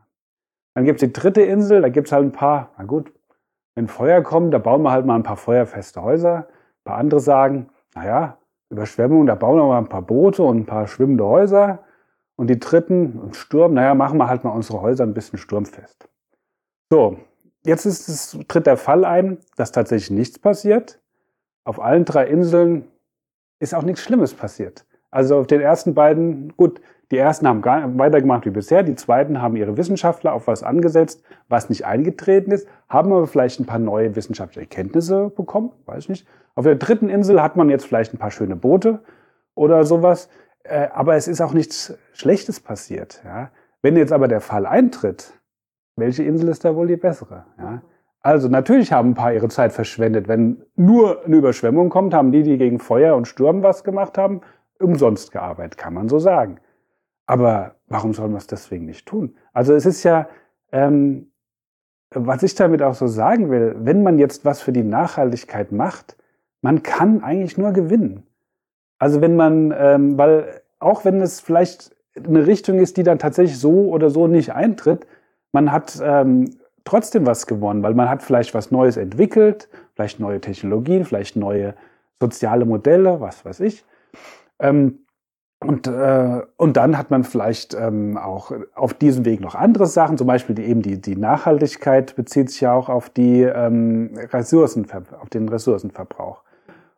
Dann 0.74 0.84
gibt 0.84 1.02
es 1.02 1.08
die 1.08 1.12
dritte 1.12 1.42
Insel, 1.42 1.82
da 1.82 1.88
gibt 1.88 2.06
es 2.06 2.12
halt 2.12 2.24
ein 2.24 2.32
paar, 2.32 2.72
na 2.78 2.84
gut, 2.84 3.12
wenn 3.74 3.88
Feuer 3.88 4.22
kommt, 4.22 4.52
da 4.54 4.58
bauen 4.58 4.82
wir 4.82 4.90
halt 4.90 5.06
mal 5.06 5.14
ein 5.14 5.22
paar 5.22 5.36
feuerfeste 5.36 6.02
Häuser. 6.02 6.48
Ein 6.48 6.84
paar 6.84 6.98
andere 6.98 7.20
sagen, 7.20 7.70
naja, 7.94 8.38
Überschwemmung, 8.68 9.26
da 9.26 9.34
bauen 9.34 9.58
wir 9.58 9.66
mal 9.66 9.78
ein 9.78 9.88
paar 9.88 10.02
Boote 10.02 10.42
und 10.42 10.58
ein 10.58 10.66
paar 10.66 10.86
schwimmende 10.86 11.24
Häuser. 11.24 11.80
Und 12.36 12.48
die 12.48 12.58
dritten, 12.58 13.32
Sturm, 13.32 13.74
naja, 13.74 13.94
machen 13.94 14.18
wir 14.18 14.28
halt 14.28 14.44
mal 14.44 14.50
unsere 14.50 14.80
Häuser 14.80 15.04
ein 15.04 15.14
bisschen 15.14 15.38
sturmfest. 15.38 16.08
So, 16.90 17.18
jetzt 17.64 17.84
ist 17.84 18.08
es, 18.08 18.38
tritt 18.48 18.66
der 18.66 18.76
Fall 18.76 19.04
ein, 19.04 19.38
dass 19.56 19.72
tatsächlich 19.72 20.10
nichts 20.10 20.38
passiert. 20.38 21.00
Auf 21.64 21.80
allen 21.80 22.04
drei 22.04 22.26
Inseln 22.26 22.88
ist 23.58 23.74
auch 23.74 23.82
nichts 23.82 24.02
Schlimmes 24.02 24.34
passiert. 24.34 24.86
Also 25.10 25.38
auf 25.38 25.46
den 25.46 25.60
ersten 25.60 25.94
beiden, 25.94 26.56
gut, 26.56 26.80
die 27.10 27.18
ersten 27.18 27.48
haben 27.48 27.64
weitergemacht 27.98 28.46
wie 28.46 28.50
bisher, 28.50 28.84
die 28.84 28.94
zweiten 28.94 29.42
haben 29.42 29.56
ihre 29.56 29.76
Wissenschaftler 29.76 30.32
auf 30.32 30.46
was 30.46 30.62
angesetzt, 30.62 31.24
was 31.48 31.68
nicht 31.68 31.84
eingetreten 31.84 32.52
ist, 32.52 32.68
haben 32.88 33.12
aber 33.12 33.26
vielleicht 33.26 33.58
ein 33.58 33.66
paar 33.66 33.80
neue 33.80 34.14
wissenschaftliche 34.14 34.60
Erkenntnisse 34.60 35.30
bekommen, 35.30 35.72
weiß 35.86 36.04
ich 36.04 36.08
nicht. 36.08 36.28
Auf 36.54 36.64
der 36.64 36.76
dritten 36.76 37.08
Insel 37.08 37.42
hat 37.42 37.56
man 37.56 37.68
jetzt 37.68 37.84
vielleicht 37.86 38.14
ein 38.14 38.18
paar 38.18 38.30
schöne 38.30 38.54
Boote 38.54 39.00
oder 39.56 39.84
sowas, 39.84 40.28
äh, 40.62 40.88
aber 40.92 41.16
es 41.16 41.26
ist 41.26 41.40
auch 41.40 41.52
nichts 41.52 41.98
Schlechtes 42.12 42.60
passiert. 42.60 43.22
Ja. 43.24 43.50
Wenn 43.82 43.96
jetzt 43.96 44.12
aber 44.12 44.28
der 44.28 44.40
Fall 44.40 44.66
eintritt, 44.66 45.32
welche 45.96 46.22
Insel 46.22 46.48
ist 46.48 46.64
da 46.64 46.76
wohl 46.76 46.86
die 46.86 46.96
bessere? 46.96 47.44
Ja? 47.58 47.82
Also 48.22 48.48
natürlich 48.48 48.92
haben 48.92 49.10
ein 49.10 49.14
paar 49.14 49.32
ihre 49.32 49.48
Zeit 49.48 49.72
verschwendet. 49.72 50.28
Wenn 50.28 50.62
nur 50.76 51.24
eine 51.24 51.36
Überschwemmung 51.36 51.88
kommt, 51.88 52.12
haben 52.12 52.32
die, 52.32 52.42
die 52.42 52.58
gegen 52.58 52.78
Feuer 52.78 53.16
und 53.16 53.26
Sturm 53.26 53.62
was 53.62 53.82
gemacht 53.82 54.18
haben, 54.18 54.42
umsonst 54.80 55.32
gearbeitet, 55.32 55.78
kann 55.78 55.94
man 55.94 56.08
so 56.08 56.18
sagen. 56.18 56.58
Aber 57.26 57.76
warum 57.86 58.12
sollen 58.12 58.32
wir 58.32 58.38
es 58.38 58.46
deswegen 58.46 58.86
nicht 58.86 59.06
tun? 59.06 59.36
Also 59.52 59.74
es 59.74 59.86
ist 59.86 60.02
ja, 60.02 60.28
ähm, 60.72 61.30
was 62.12 62.42
ich 62.42 62.54
damit 62.54 62.82
auch 62.82 62.94
so 62.94 63.06
sagen 63.06 63.50
will, 63.50 63.76
wenn 63.78 64.02
man 64.02 64.18
jetzt 64.18 64.44
was 64.44 64.60
für 64.60 64.72
die 64.72 64.82
Nachhaltigkeit 64.82 65.70
macht, 65.70 66.16
man 66.60 66.82
kann 66.82 67.22
eigentlich 67.22 67.56
nur 67.56 67.72
gewinnen. 67.72 68.26
Also 68.98 69.20
wenn 69.20 69.36
man, 69.36 69.72
ähm, 69.76 70.18
weil 70.18 70.60
auch 70.78 71.04
wenn 71.04 71.20
es 71.20 71.40
vielleicht 71.40 71.94
eine 72.16 72.46
Richtung 72.46 72.78
ist, 72.78 72.96
die 72.96 73.02
dann 73.02 73.18
tatsächlich 73.18 73.58
so 73.58 73.90
oder 73.90 74.10
so 74.10 74.26
nicht 74.26 74.52
eintritt, 74.52 75.06
man 75.52 75.72
hat 75.72 76.00
ähm, 76.02 76.50
trotzdem 76.84 77.26
was 77.26 77.46
gewonnen, 77.46 77.82
weil 77.82 77.94
man 77.94 78.08
hat 78.08 78.22
vielleicht 78.22 78.54
was 78.54 78.70
Neues 78.70 78.96
entwickelt, 78.96 79.68
vielleicht 79.94 80.20
neue 80.20 80.40
Technologien, 80.40 81.04
vielleicht 81.04 81.36
neue 81.36 81.74
soziale 82.20 82.64
Modelle, 82.64 83.20
was 83.20 83.44
weiß 83.44 83.60
ich. 83.60 83.84
Ähm, 84.60 85.00
und, 85.62 85.86
äh, 85.86 86.40
und 86.56 86.76
dann 86.78 86.96
hat 86.96 87.10
man 87.10 87.22
vielleicht 87.22 87.74
ähm, 87.74 88.16
auch 88.16 88.50
auf 88.74 88.94
diesem 88.94 89.26
Weg 89.26 89.40
noch 89.40 89.54
andere 89.54 89.86
Sachen, 89.86 90.16
zum 90.16 90.26
Beispiel 90.26 90.54
die, 90.54 90.64
eben 90.64 90.80
die, 90.80 91.00
die 91.00 91.16
Nachhaltigkeit 91.16 92.16
bezieht 92.16 92.50
sich 92.50 92.62
ja 92.62 92.72
auch 92.72 92.88
auf, 92.88 93.10
die, 93.10 93.42
ähm, 93.42 94.12
Ressourcen, 94.32 94.86
auf 95.20 95.28
den 95.28 95.48
Ressourcenverbrauch. 95.48 96.44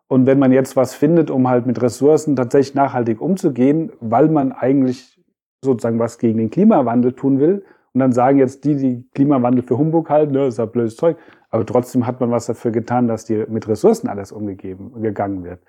Und 0.07 0.27
wenn 0.27 0.39
man 0.39 0.53
jetzt 0.53 0.77
was 0.77 0.95
findet, 0.95 1.31
um 1.31 1.49
halt 1.49 1.67
mit 1.67 1.83
Ressourcen 1.83 2.37
tatsächlich 2.37 2.75
nachhaltig 2.75 3.21
umzugehen, 3.21 3.91
weil 4.01 4.29
man 4.29 4.53
eigentlich 4.53 5.21
sozusagen 5.65 5.99
was 5.99 6.19
gegen 6.19 6.39
den 6.39 6.51
Klimawandel 6.51 7.15
tun 7.15 7.41
will, 7.41 7.65
und 7.95 7.99
dann 7.99 8.13
sagen 8.13 8.39
jetzt 8.39 8.65
die, 8.65 8.77
die 8.77 9.09
Klimawandel 9.15 9.63
für 9.63 9.77
Humbug 9.77 10.09
halten, 10.09 10.33
ne, 10.33 10.47
ist 10.47 10.59
ja 10.59 10.67
blödes 10.67 10.97
Zeug, 10.97 11.17
aber 11.51 11.67
trotzdem 11.67 12.07
hat 12.07 12.21
man 12.21 12.31
was 12.31 12.47
dafür 12.47 12.71
getan, 12.71 13.09
dass 13.09 13.25
die 13.25 13.45
mit 13.49 13.69
Ressourcen 13.69 14.09
alles 14.09 14.33
umgegeben, 14.33 15.03
gegangen 15.03 15.45
wird. 15.45 15.61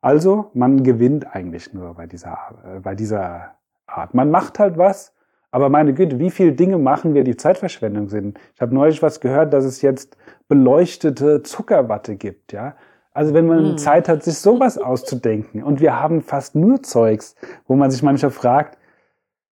Also 0.00 0.50
man 0.54 0.82
gewinnt 0.82 1.34
eigentlich 1.34 1.72
nur 1.72 1.94
bei 1.94 2.06
dieser, 2.06 2.38
äh, 2.64 2.80
bei 2.80 2.94
dieser 2.94 3.54
Art. 3.86 4.14
Man 4.14 4.30
macht 4.30 4.58
halt 4.58 4.78
was, 4.78 5.14
aber 5.50 5.68
meine 5.68 5.94
Güte, 5.94 6.18
wie 6.18 6.30
viele 6.30 6.52
Dinge 6.52 6.78
machen 6.78 7.14
wir, 7.14 7.24
die 7.24 7.36
Zeitverschwendung 7.36 8.08
sind? 8.08 8.38
Ich 8.54 8.60
habe 8.60 8.74
neulich 8.74 9.02
was 9.02 9.20
gehört, 9.20 9.52
dass 9.52 9.64
es 9.64 9.82
jetzt 9.82 10.16
beleuchtete 10.48 11.42
Zuckerwatte 11.42 12.16
gibt, 12.16 12.52
ja. 12.52 12.76
Also 13.12 13.34
wenn 13.34 13.46
man 13.46 13.70
hm. 13.70 13.78
Zeit 13.78 14.08
hat, 14.08 14.22
sich 14.22 14.38
sowas 14.38 14.78
auszudenken 14.78 15.64
und 15.64 15.80
wir 15.80 15.98
haben 16.00 16.22
fast 16.22 16.54
nur 16.54 16.82
Zeugs, 16.82 17.34
wo 17.66 17.74
man 17.74 17.90
sich 17.90 18.02
manchmal 18.02 18.30
fragt, 18.30 18.78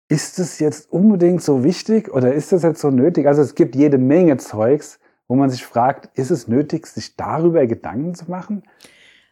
ist 0.08 0.38
es 0.38 0.58
jetzt 0.60 0.90
unbedingt 0.90 1.42
so 1.42 1.62
wichtig 1.62 2.10
oder 2.12 2.32
ist 2.32 2.52
das 2.52 2.62
jetzt 2.62 2.80
so 2.80 2.90
nötig? 2.90 3.26
Also 3.26 3.42
es 3.42 3.54
gibt 3.54 3.76
jede 3.76 3.98
Menge 3.98 4.38
Zeugs, 4.38 4.98
wo 5.28 5.36
man 5.36 5.50
sich 5.50 5.64
fragt, 5.64 6.08
ist 6.18 6.30
es 6.30 6.48
nötig, 6.48 6.86
sich 6.86 7.16
darüber 7.16 7.66
Gedanken 7.66 8.14
zu 8.14 8.30
machen? 8.30 8.62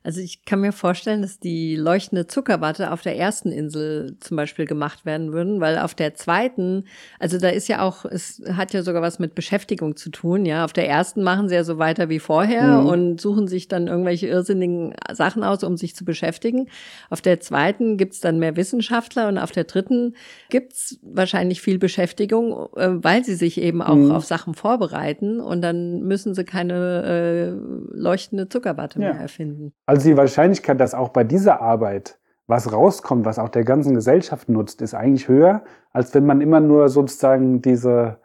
Also 0.05 0.21
ich 0.21 0.45
kann 0.45 0.61
mir 0.61 0.73
vorstellen, 0.73 1.23
dass 1.23 1.41
die 1.41 1.75
leuchtende 1.75 2.29
Zuckerwatte 2.29 2.93
auf 2.93 3.03
der 3.03 3.17
ersten 3.17 3.51
Insel 3.51 4.17
zum 4.21 4.37
Beispiel 4.37 4.65
gemacht 4.65 5.05
werden 5.05 5.33
würden, 5.33 5.61
weil 5.61 5.77
auf 5.79 5.95
der 5.95 6.15
zweiten, 6.15 6.85
also 7.19 7.39
da 7.39 7.49
ist 7.49 7.69
ja 7.69 7.83
auch, 7.83 8.05
es 8.05 8.41
hat 8.53 8.73
ja 8.73 8.83
sogar 8.83 9.03
was 9.03 9.19
mit 9.19 9.35
Beschäftigung 9.35 9.97
zu 9.97 10.11
tun, 10.11 10.47
ja. 10.47 10.65
Auf 10.65 10.73
der 10.73 10.89
ersten 10.89 11.23
machen 11.23 11.49
sie 11.49 11.57
ja 11.57 11.65
so 11.65 11.79
weiter 11.79 12.09
wie 12.09 12.21
vorher 12.21 12.81
mhm. 12.81 12.87
und 12.87 13.21
suchen 13.21 13.49
sich 13.49 13.67
dann 13.67 13.89
irgendwelche 13.89 14.29
irrsinnigen 14.29 14.95
Sachen 15.13 15.43
aus, 15.43 15.65
um 15.65 15.77
sich 15.77 15.97
zu 15.97 16.05
beschäftigen. 16.05 16.69
Auf 17.11 17.21
der 17.21 17.41
zweiten 17.41 17.97
gibt's 17.97 18.21
dann 18.21 18.39
mehr 18.39 18.57
Wissenschaftler 18.57 19.29
und 19.29 19.37
auf 19.37 19.51
der 19.51 19.65
dritten 19.65 20.15
gibt's 20.49 21.01
wahrscheinlich 21.03 21.61
viel 21.61 21.79
Beschäftigung, 21.79 22.69
äh, 22.77 22.91
weil 22.93 23.25
sie 23.25 23.35
sich 23.35 23.61
eben 23.61 23.83
auch 23.83 23.97
mhm. 23.97 24.13
auf 24.13 24.25
Sachen 24.25 24.55
vorbereiten 24.55 25.41
und 25.41 25.61
dann 25.61 26.03
müssen 26.03 26.35
sie 26.35 26.45
keine 26.45 27.03
äh, 27.05 27.99
leuchtende 27.99 28.49
Zuckerwatte 28.49 29.01
ja. 29.01 29.13
mehr 29.13 29.21
erfinden. 29.21 29.73
Also 29.89 30.07
die 30.07 30.19
Wahrscheinlichkeit, 30.19 30.79
dass 30.81 30.93
auch 30.93 31.09
bei 31.09 31.25
dieser 31.25 31.63
Arbeit 31.63 32.19
was 32.47 32.71
rauskommt, 32.71 33.25
was 33.25 33.39
auch 33.39 33.49
der 33.49 33.65
ganzen 33.65 33.95
Gesellschaft 33.95 34.51
nutzt, 34.51 34.83
ist 34.83 34.93
eigentlich 34.93 35.29
höher, 35.29 35.63
als 35.93 36.15
wenn 36.15 36.27
man 36.27 36.43
immer 36.43 36.61
nur 36.61 36.91
sozusagen 36.91 37.63
diese 37.63 38.19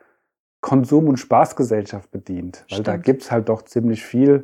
Konsum- 0.59 1.07
und 1.07 1.15
Spaßgesellschaft 1.17 2.11
bedient. 2.11 2.65
Weil 2.69 2.79
Stimmt. 2.79 2.87
da 2.89 2.97
gibt's 2.97 3.31
halt 3.31 3.47
doch 3.47 3.61
ziemlich 3.61 4.03
viel, 4.03 4.43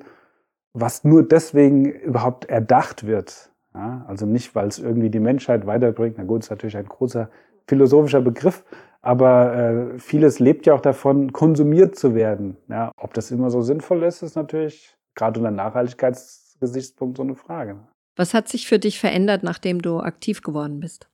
was 0.72 1.04
nur 1.04 1.28
deswegen 1.28 1.84
überhaupt 1.84 2.46
erdacht 2.46 3.06
wird. 3.06 3.52
Ja, 3.76 4.06
also 4.08 4.26
nicht, 4.26 4.56
weil 4.56 4.70
es 4.70 4.80
irgendwie 4.80 5.10
die 5.10 5.20
Menschheit 5.20 5.68
weiterbringt. 5.68 6.16
Na 6.18 6.24
gut, 6.24 6.44
ist 6.44 6.50
natürlich 6.50 6.78
ein 6.78 6.88
großer 6.88 7.30
philosophischer 7.68 8.22
Begriff, 8.22 8.64
aber 9.02 9.56
äh, 9.56 10.00
vieles 10.00 10.40
lebt 10.40 10.66
ja 10.68 10.74
auch 10.74 10.82
davon, 10.82 11.34
konsumiert 11.34 11.98
zu 11.98 12.16
werden. 12.16 12.56
Ja, 12.70 12.94
ob 12.96 13.14
das 13.14 13.30
immer 13.30 13.50
so 13.50 13.62
sinnvoll 13.62 14.04
ist, 14.04 14.22
ist 14.22 14.38
natürlich 14.38 14.96
gerade 15.16 15.42
unter 15.42 15.52
Nachhaltigkeits 15.52 16.39
Gesichtspunkt 16.60 17.18
so 17.18 17.24
eine 17.24 17.36
Frage. 17.36 17.78
Was 18.16 18.34
hat 18.34 18.48
sich 18.48 18.68
für 18.68 18.80
dich 18.80 19.00
verändert, 19.00 19.44
nachdem 19.44 19.82
du 19.82 20.00
aktiv 20.00 20.42
geworden 20.42 20.80
bist? 20.80 21.08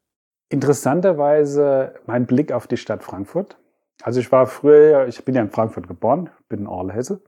Interessanterweise 0.50 1.94
mein 2.06 2.26
Blick 2.26 2.52
auf 2.52 2.68
die 2.68 2.78
Stadt 2.78 3.04
Frankfurt. 3.04 3.58
Also 4.04 4.20
ich 4.20 4.32
war 4.32 4.48
früher, 4.48 5.08
ich 5.08 5.24
bin 5.24 5.36
ja 5.36 5.42
in 5.42 5.50
Frankfurt 5.50 5.88
geboren, 5.88 6.30
bin 6.50 6.62
in 6.62 6.68
Orlhesse, 6.68 7.22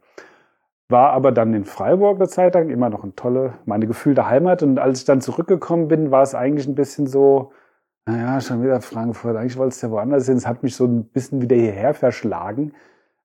war 0.89 1.11
aber 1.11 1.31
dann 1.31 1.53
in 1.53 1.65
Freiburg 1.65 2.17
eine 2.17 2.27
Zeit 2.27 2.53
lang, 2.55 2.69
immer 2.69 2.89
noch 2.89 3.03
eine 3.03 3.15
tolle, 3.15 3.53
meine 3.65 3.87
gefühlte 3.87 4.27
Heimat. 4.27 4.63
Und 4.63 4.79
als 4.79 4.99
ich 4.99 5.05
dann 5.05 5.21
zurückgekommen 5.21 5.87
bin, 5.87 6.11
war 6.11 6.23
es 6.23 6.35
eigentlich 6.35 6.67
ein 6.67 6.75
bisschen 6.75 7.07
so, 7.07 7.51
naja, 8.05 8.39
schon 8.41 8.63
wieder 8.63 8.81
Frankfurt, 8.81 9.35
eigentlich 9.35 9.57
wollte 9.57 9.75
es 9.75 9.81
ja 9.81 9.91
woanders 9.91 10.27
hin. 10.27 10.37
Es 10.37 10.47
hat 10.47 10.63
mich 10.63 10.75
so 10.75 10.85
ein 10.85 11.05
bisschen 11.05 11.41
wieder 11.41 11.55
hierher 11.55 11.93
verschlagen. 11.93 12.73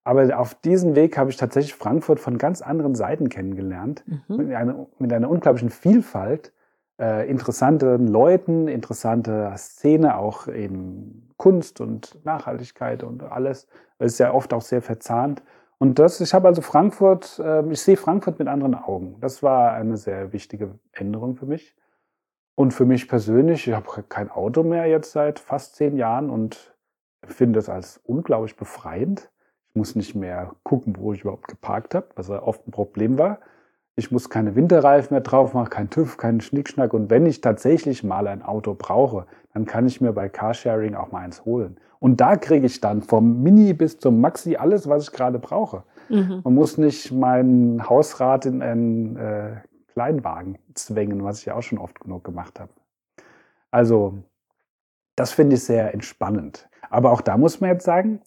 Aber 0.04 0.38
auf 0.38 0.54
diesem 0.54 0.96
Weg 0.96 1.16
habe 1.16 1.30
ich 1.30 1.36
tatsächlich 1.36 1.74
Frankfurt 1.74 2.18
von 2.18 2.38
ganz 2.38 2.60
anderen 2.60 2.94
Seiten 2.94 3.28
kennengelernt, 3.28 4.04
mhm. 4.06 4.36
mit, 4.36 4.52
einer, 4.52 4.86
mit, 4.98 5.12
einer, 5.12 5.30
unglaublichen 5.30 5.70
Vielfalt, 5.70 6.52
äh, 7.00 7.28
interessanten 7.28 8.08
Leuten, 8.08 8.66
interessante 8.68 9.52
Szene, 9.56 10.18
auch 10.18 10.48
in 10.48 11.30
Kunst 11.36 11.80
und 11.80 12.18
Nachhaltigkeit 12.24 13.04
und 13.04 13.22
alles. 13.22 13.68
Es 13.98 14.14
ist 14.14 14.18
ja 14.18 14.32
oft 14.34 14.52
auch 14.52 14.62
sehr 14.62 14.82
verzahnt. 14.82 15.42
Und 15.78 15.98
das, 15.98 16.20
ich 16.20 16.34
habe 16.34 16.48
also 16.48 16.62
Frankfurt, 16.62 17.38
äh, 17.38 17.64
ich 17.70 17.80
sehe 17.80 17.96
Frankfurt 17.96 18.38
mit 18.38 18.48
anderen 18.48 18.74
Augen. 18.74 19.16
Das 19.20 19.42
war 19.42 19.72
eine 19.72 19.96
sehr 19.96 20.32
wichtige 20.32 20.78
Änderung 20.92 21.36
für 21.36 21.46
mich. 21.46 21.76
Und 22.54 22.74
für 22.74 22.84
mich 22.84 23.08
persönlich, 23.08 23.66
ich 23.66 23.74
habe 23.74 24.02
kein 24.08 24.30
Auto 24.30 24.62
mehr 24.62 24.86
jetzt 24.86 25.12
seit 25.12 25.38
fast 25.38 25.76
zehn 25.76 25.96
Jahren 25.96 26.28
und 26.28 26.76
finde 27.24 27.60
es 27.60 27.68
als 27.68 27.98
unglaublich 28.04 28.56
befreiend 28.56 29.32
ich 29.72 29.78
muss 29.78 29.96
nicht 29.96 30.14
mehr 30.14 30.54
gucken, 30.64 30.94
wo 30.98 31.14
ich 31.14 31.22
überhaupt 31.22 31.48
geparkt 31.48 31.94
habe, 31.94 32.08
was 32.14 32.28
ja 32.28 32.42
oft 32.42 32.68
ein 32.68 32.72
Problem 32.72 33.18
war. 33.18 33.38
Ich 33.96 34.11
muss 34.11 34.28
keine 34.28 34.54
Winterreifen 34.54 35.14
mehr 35.14 35.22
drauf 35.22 35.54
machen, 35.54 35.70
kein 35.70 35.88
TÜV, 35.88 36.18
keinen 36.18 36.42
Schnickschnack. 36.42 36.92
Und 36.92 37.08
wenn 37.08 37.24
ich 37.24 37.40
tatsächlich 37.40 38.04
mal 38.04 38.26
ein 38.26 38.42
Auto 38.42 38.74
brauche, 38.74 39.26
dann 39.54 39.64
kann 39.64 39.87
ich 39.87 40.02
mir 40.02 40.12
bei 40.12 40.28
Carsharing 40.28 40.94
auch 40.94 41.11
mal 41.11 41.20
eins 41.20 41.46
holen. 41.46 41.78
Und 42.00 42.20
da 42.20 42.37
kriege 42.37 42.66
ich 42.66 42.82
dann 42.82 43.00
vom 43.00 43.42
Mini 43.42 43.72
bis 43.72 43.98
zum 43.98 44.20
Maxi 44.20 44.56
alles, 44.56 44.90
was 44.90 45.04
ich 45.04 45.12
gerade 45.12 45.38
brauche. 45.38 45.85
Mhm. 46.11 46.42
Man 46.44 46.54
muss 46.54 46.76
nicht 46.76 47.11
meinen 47.11 47.88
Hausrat 47.88 48.44
in 48.44 48.61
einen 48.61 49.16
äh, 49.16 49.56
Kleinwagen 49.88 50.58
zwängen, 50.74 51.24
was 51.24 51.38
ich 51.38 51.46
ja 51.46 51.54
auch 51.54 51.62
schon 51.62 51.78
oft 51.78 51.98
genug 51.98 52.24
gemacht 52.24 52.61
habe. 52.61 52.72
Also, 53.70 54.18
das 55.16 55.32
finde 55.32 55.56
ich 55.56 55.64
sehr 55.64 55.94
entspannend. 55.94 56.68
Aber 56.90 57.11
auch 57.11 57.22
da 57.22 57.38
muss 57.38 57.62
man 57.62 57.70
jetzt 57.70 57.87
sagen, 57.87 58.20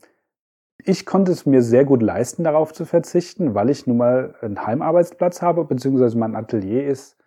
ich 0.83 1.05
konnte 1.05 1.31
es 1.31 1.45
mir 1.45 1.61
sehr 1.61 1.85
gut 1.85 2.01
leisten, 2.01 2.43
darauf 2.43 2.73
zu 2.73 2.85
verzichten, 2.85 3.55
weil 3.55 3.69
ich 3.69 3.87
nun 3.87 3.97
mal 3.97 4.35
einen 4.41 4.65
Heimarbeitsplatz 4.65 5.41
habe, 5.41 5.65
beziehungsweise 5.65 6.17
mein 6.17 6.35
Atelier 6.35 6.85
ist 6.87 7.17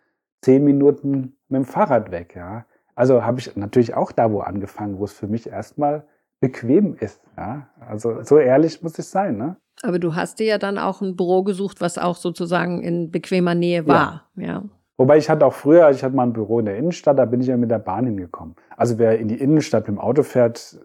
zehn 0.43 0.65
Minuten 0.65 1.37
mit 1.49 1.63
dem 1.63 1.65
Fahrrad 1.65 2.11
weg. 2.11 2.35
Ja. 2.37 2.67
Also 2.95 3.25
habe 3.25 3.41
ich 3.41 3.57
natürlich 3.57 3.95
auch 3.95 4.13
da 4.13 4.31
wo 4.31 4.41
angefangen, 4.41 4.99
wo 4.99 5.05
es 5.05 5.13
für 5.13 5.27
mich 5.27 5.49
erstmal 5.49 6.05
bequem 6.41 6.95
ist. 6.99 7.21
Ja. 7.37 7.69
Also 7.81 8.23
so 8.23 8.39
ehrlich 8.39 8.83
muss 8.83 8.99
ich 8.99 9.07
sein. 9.07 9.37
Ne? 9.37 9.57
Aber 9.83 9.99
du 9.99 10.15
hast 10.15 10.39
dir 10.39 10.47
ja 10.47 10.59
dann 10.59 10.79
auch 10.79 11.01
ein 11.01 11.17
Büro 11.17 11.43
gesucht, 11.43 11.81
was 11.81 11.99
auch 11.99 12.17
sozusagen 12.17 12.83
in 12.83 13.11
bequemer 13.11 13.55
Nähe 13.55 13.87
war. 13.87 14.29
Ja. 14.37 14.47
ja. 14.47 14.63
Wobei 14.97 15.17
ich 15.17 15.31
hatte 15.31 15.47
auch 15.47 15.53
früher, 15.53 15.91
ich 15.91 16.03
hatte 16.03 16.17
mal 16.17 16.25
ein 16.25 16.33
Büro 16.33 16.59
in 16.59 16.67
der 16.67 16.77
Innenstadt, 16.77 17.19
da 17.19 17.25
bin 17.25 17.41
ich 17.41 17.47
ja 17.47 17.57
mit 17.57 17.71
der 17.71 17.79
Bahn 17.79 18.05
hingekommen. 18.05 18.57
Also 18.77 18.99
wer 18.99 19.19
in 19.19 19.29
die 19.29 19.41
Innenstadt 19.41 19.87
mit 19.87 19.97
dem 19.97 20.01
Auto 20.01 20.25
fährt, 20.25 20.81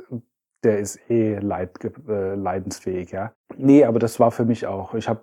der 0.63 0.79
ist 0.79 0.99
eh 1.09 1.39
leid, 1.39 1.71
äh, 2.07 2.35
leidensfähig, 2.35 3.11
ja. 3.11 3.33
Nee, 3.57 3.83
aber 3.83 3.99
das 3.99 4.19
war 4.19 4.31
für 4.31 4.45
mich 4.45 4.65
auch, 4.65 4.93
ich 4.93 5.09
habe 5.09 5.21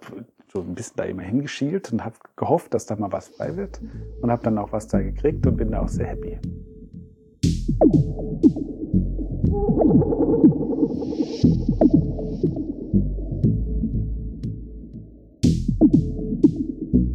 so 0.52 0.60
ein 0.60 0.74
bisschen 0.74 0.96
da 0.96 1.04
immer 1.04 1.22
hingeschielt 1.22 1.92
und 1.92 2.04
habe 2.04 2.16
gehofft, 2.36 2.74
dass 2.74 2.86
da 2.86 2.96
mal 2.96 3.12
was 3.12 3.36
bei 3.36 3.56
wird 3.56 3.80
und 4.20 4.30
habe 4.30 4.42
dann 4.42 4.58
auch 4.58 4.72
was 4.72 4.88
da 4.88 5.00
gekriegt 5.00 5.46
und 5.46 5.56
bin 5.56 5.70
da 5.70 5.82
auch 5.82 5.88
sehr 5.88 6.06
happy. 6.06 6.38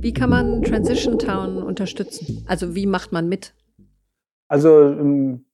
Wie 0.01 0.13
kann 0.13 0.29
man 0.29 0.61
Transition 0.61 1.17
Town 1.19 1.61
unterstützen? 1.63 2.45
Also 2.47 2.75
wie 2.75 2.85
macht 2.85 3.11
man 3.11 3.27
mit? 3.27 3.53
Also 4.47 4.89
ein 4.89 5.45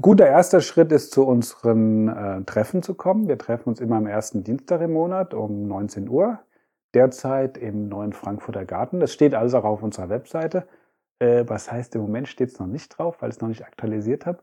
guter 0.00 0.26
erster 0.26 0.60
Schritt 0.60 0.92
ist, 0.92 1.12
zu 1.12 1.26
unseren 1.26 2.08
äh, 2.08 2.44
Treffen 2.44 2.82
zu 2.82 2.94
kommen. 2.94 3.28
Wir 3.28 3.38
treffen 3.38 3.68
uns 3.68 3.80
immer 3.80 3.96
am 3.96 4.06
ersten 4.06 4.44
Dienstag 4.44 4.80
im 4.80 4.92
Monat 4.92 5.34
um 5.34 5.66
19 5.66 6.08
Uhr. 6.08 6.38
Derzeit 6.94 7.56
im 7.58 7.88
neuen 7.88 8.12
Frankfurter 8.12 8.64
Garten. 8.64 9.00
Das 9.00 9.12
steht 9.12 9.34
alles 9.34 9.54
auch 9.54 9.64
auf 9.64 9.82
unserer 9.82 10.08
Webseite. 10.08 10.66
Äh, 11.18 11.44
was 11.46 11.70
heißt, 11.70 11.94
im 11.94 12.02
Moment 12.02 12.28
steht 12.28 12.50
es 12.50 12.58
noch 12.58 12.66
nicht 12.66 12.96
drauf, 12.96 13.16
weil 13.20 13.30
ich 13.30 13.36
es 13.36 13.40
noch 13.40 13.48
nicht 13.48 13.64
aktualisiert 13.64 14.26
habe. 14.26 14.38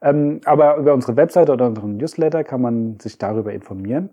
Ähm, 0.00 0.40
aber 0.44 0.76
über 0.76 0.94
unsere 0.94 1.16
Webseite 1.16 1.52
oder 1.52 1.66
unseren 1.66 1.96
Newsletter 1.96 2.44
kann 2.44 2.60
man 2.60 3.00
sich 3.00 3.18
darüber 3.18 3.52
informieren. 3.52 4.10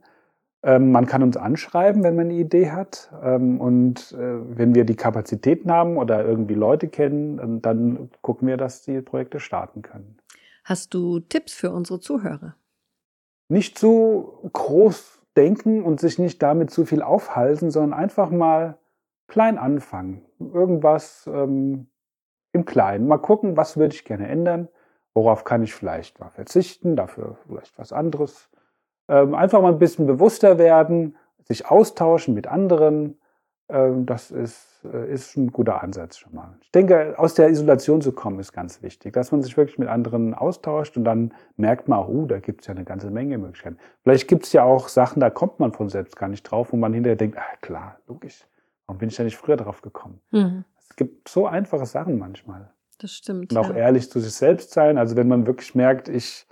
Ähm, 0.64 0.92
man 0.92 1.06
kann 1.06 1.22
uns 1.22 1.38
anschreiben, 1.38 2.04
wenn 2.04 2.16
man 2.16 2.26
eine 2.26 2.36
Idee 2.36 2.72
hat. 2.72 3.12
Ähm, 3.24 3.62
und 3.62 4.14
äh, 4.14 4.58
wenn 4.58 4.74
wir 4.74 4.86
die 4.86 4.96
Kapazitäten 4.96 5.72
haben 5.72 5.98
oder 5.98 6.26
irgendwie 6.26 6.56
Leute 6.56 6.88
kennen, 6.88 7.62
dann 7.62 8.10
gucken 8.22 8.48
wir, 8.48 8.58
dass 8.58 8.82
die 8.82 9.02
Projekte 9.02 9.40
starten 9.40 9.82
können. 9.82 10.18
Hast 10.66 10.94
du 10.94 11.20
Tipps 11.20 11.54
für 11.54 11.72
unsere 11.72 12.00
Zuhörer? 12.00 12.56
Nicht 13.48 13.78
zu 13.78 14.50
groß 14.52 15.22
denken 15.38 15.84
und 15.84 16.00
sich 16.00 16.20
nicht 16.20 16.42
damit 16.42 16.72
zu 16.72 16.86
viel 16.86 17.02
aufhalten, 17.02 17.72
sondern 17.72 17.98
einfach 17.98 18.30
mal 18.30 18.78
klein 19.28 19.58
anfangen. 19.58 20.26
Irgendwas 20.40 21.30
ähm, 21.32 21.88
im 22.52 22.66
Kleinen. 22.66 23.08
Mal 23.08 23.20
gucken, 23.20 23.56
was 23.56 23.78
würde 23.78 23.96
ich 23.96 24.06
gerne 24.06 24.28
ändern, 24.28 24.68
worauf 25.14 25.44
kann 25.44 25.64
ich 25.64 25.74
vielleicht 25.74 26.20
mal 26.20 26.32
verzichten, 26.32 26.96
dafür 26.96 27.38
vielleicht 27.46 27.78
was 27.78 27.94
anderes 27.94 28.50
ähm, 29.08 29.36
einfach 29.36 29.62
mal 29.62 29.72
ein 29.72 29.80
bisschen 29.80 30.08
bewusster 30.08 30.58
werden, 30.58 31.16
sich 31.44 31.68
austauschen 31.68 32.34
mit 32.34 32.48
anderen. 32.48 33.20
Ähm, 33.70 34.06
das 34.06 34.32
ist, 34.32 34.75
ist 35.12 35.36
ein 35.38 35.52
guter 35.52 35.82
Ansatz 35.82 36.18
schon 36.18 36.34
mal. 36.34 36.58
Ich 36.62 36.72
denke, 36.72 37.16
aus 37.18 37.34
der 37.34 37.50
Isolation 37.50 38.02
zu 38.02 38.12
kommen, 38.12 38.40
ist 38.40 38.54
ganz 38.54 38.82
wichtig, 38.82 39.14
dass 39.14 39.32
man 39.32 39.42
sich 39.42 39.56
wirklich 39.58 39.78
mit 39.78 39.90
anderen 39.90 40.34
austauscht 40.34 40.98
und 40.98 41.04
dann 41.04 41.34
merkt 41.58 41.88
man, 41.88 42.06
oh, 42.06 42.26
da 42.26 42.40
gibt 42.40 42.62
es 42.62 42.68
ja 42.68 42.74
eine 42.74 42.86
ganze 42.86 43.12
Menge 43.12 43.38
Möglichkeiten. 43.38 43.78
Vielleicht 44.04 44.28
gibt 44.28 44.46
es 44.46 44.54
ja 44.54 44.64
auch 44.64 44.88
Sachen, 44.88 45.20
da 45.20 45.30
kommt 45.30 45.60
man 45.60 45.72
von 45.72 45.90
selbst 45.90 46.16
gar 46.16 46.30
nicht 46.30 46.44
drauf, 46.44 46.72
wo 46.72 46.78
man 46.78 46.94
hinterher 46.94 47.18
denkt, 47.18 47.38
ah, 47.38 47.58
klar, 47.62 47.98
logisch, 48.08 48.46
warum 48.86 49.00
bin 49.00 49.10
ich 49.10 49.16
da 49.16 49.24
nicht 49.24 49.38
früher 49.38 49.58
drauf 49.58 49.82
gekommen? 49.82 50.22
Mhm. 50.32 50.64
Es 50.90 50.96
gibt 50.96 51.28
so 51.28 51.48
einfache 51.48 51.86
Sachen 51.86 52.18
manchmal. 52.18 52.72
Das 53.00 53.12
stimmt. 53.12 53.52
Und 53.52 53.58
auch 53.58 53.70
ja. 53.70 53.76
ehrlich 53.76 54.10
zu 54.10 54.20
sich 54.20 54.34
selbst 54.34 54.72
sein. 54.72 54.98
Also 54.98 55.16
wenn 55.16 55.28
man 55.28 55.46
wirklich 55.48 55.76
merkt, 55.76 56.08
ich 56.08 56.48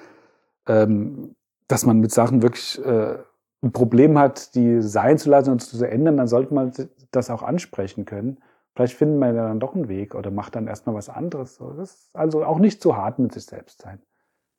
ähm, 0.67 1.35
dass 1.67 1.85
man 1.85 1.99
mit 1.99 2.11
Sachen 2.11 2.41
wirklich 2.41 2.83
äh, 2.85 3.17
ein 3.61 3.71
Problem 3.71 4.17
hat, 4.17 4.55
die 4.55 4.81
sein 4.81 5.17
zu 5.17 5.29
lassen 5.29 5.51
und 5.51 5.61
zu 5.61 5.83
ändern, 5.83 6.17
dann 6.17 6.27
sollte 6.27 6.53
man 6.53 6.71
das 7.15 7.29
auch 7.29 7.43
ansprechen 7.43 8.05
können. 8.05 8.39
Vielleicht 8.75 8.95
findet 8.95 9.19
man 9.19 9.35
ja 9.35 9.47
dann 9.47 9.59
doch 9.59 9.75
einen 9.75 9.87
Weg 9.87 10.15
oder 10.15 10.31
macht 10.31 10.55
dann 10.55 10.67
erstmal 10.67 10.95
was 10.95 11.09
anderes. 11.09 11.57
Das 11.57 11.77
ist 11.77 12.15
also 12.15 12.43
auch 12.43 12.59
nicht 12.59 12.81
zu 12.81 12.97
hart 12.97 13.19
mit 13.19 13.33
sich 13.33 13.45
selbst 13.45 13.81
sein. 13.81 14.01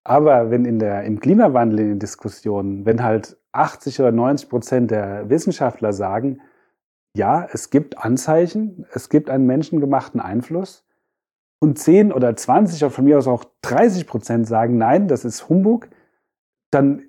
Aber 0.04 0.50
wenn 0.50 0.64
in 0.64 0.78
der, 0.78 1.04
im 1.04 1.20
Klimawandel 1.20 1.78
in 1.78 1.88
den 1.88 1.98
Diskussionen, 1.98 2.84
wenn 2.84 3.02
halt 3.02 3.38
80 3.52 4.00
oder 4.00 4.12
90 4.12 4.48
Prozent 4.48 4.90
der 4.90 5.30
Wissenschaftler 5.30 5.92
sagen, 5.92 6.40
ja, 7.16 7.48
es 7.52 7.70
gibt 7.70 7.98
Anzeichen, 7.98 8.86
es 8.92 9.08
gibt 9.08 9.30
einen 9.30 9.46
menschengemachten 9.46 10.20
Einfluss 10.20 10.84
und 11.60 11.78
10 11.78 12.12
oder 12.12 12.34
20 12.36 12.82
oder 12.82 12.90
von 12.90 13.04
mir 13.04 13.18
aus 13.18 13.26
auch 13.26 13.44
30 13.62 14.06
Prozent 14.06 14.46
sagen, 14.46 14.78
nein, 14.78 15.08
das 15.08 15.24
ist 15.24 15.48
Humbug, 15.48 15.88
dann 16.70 17.02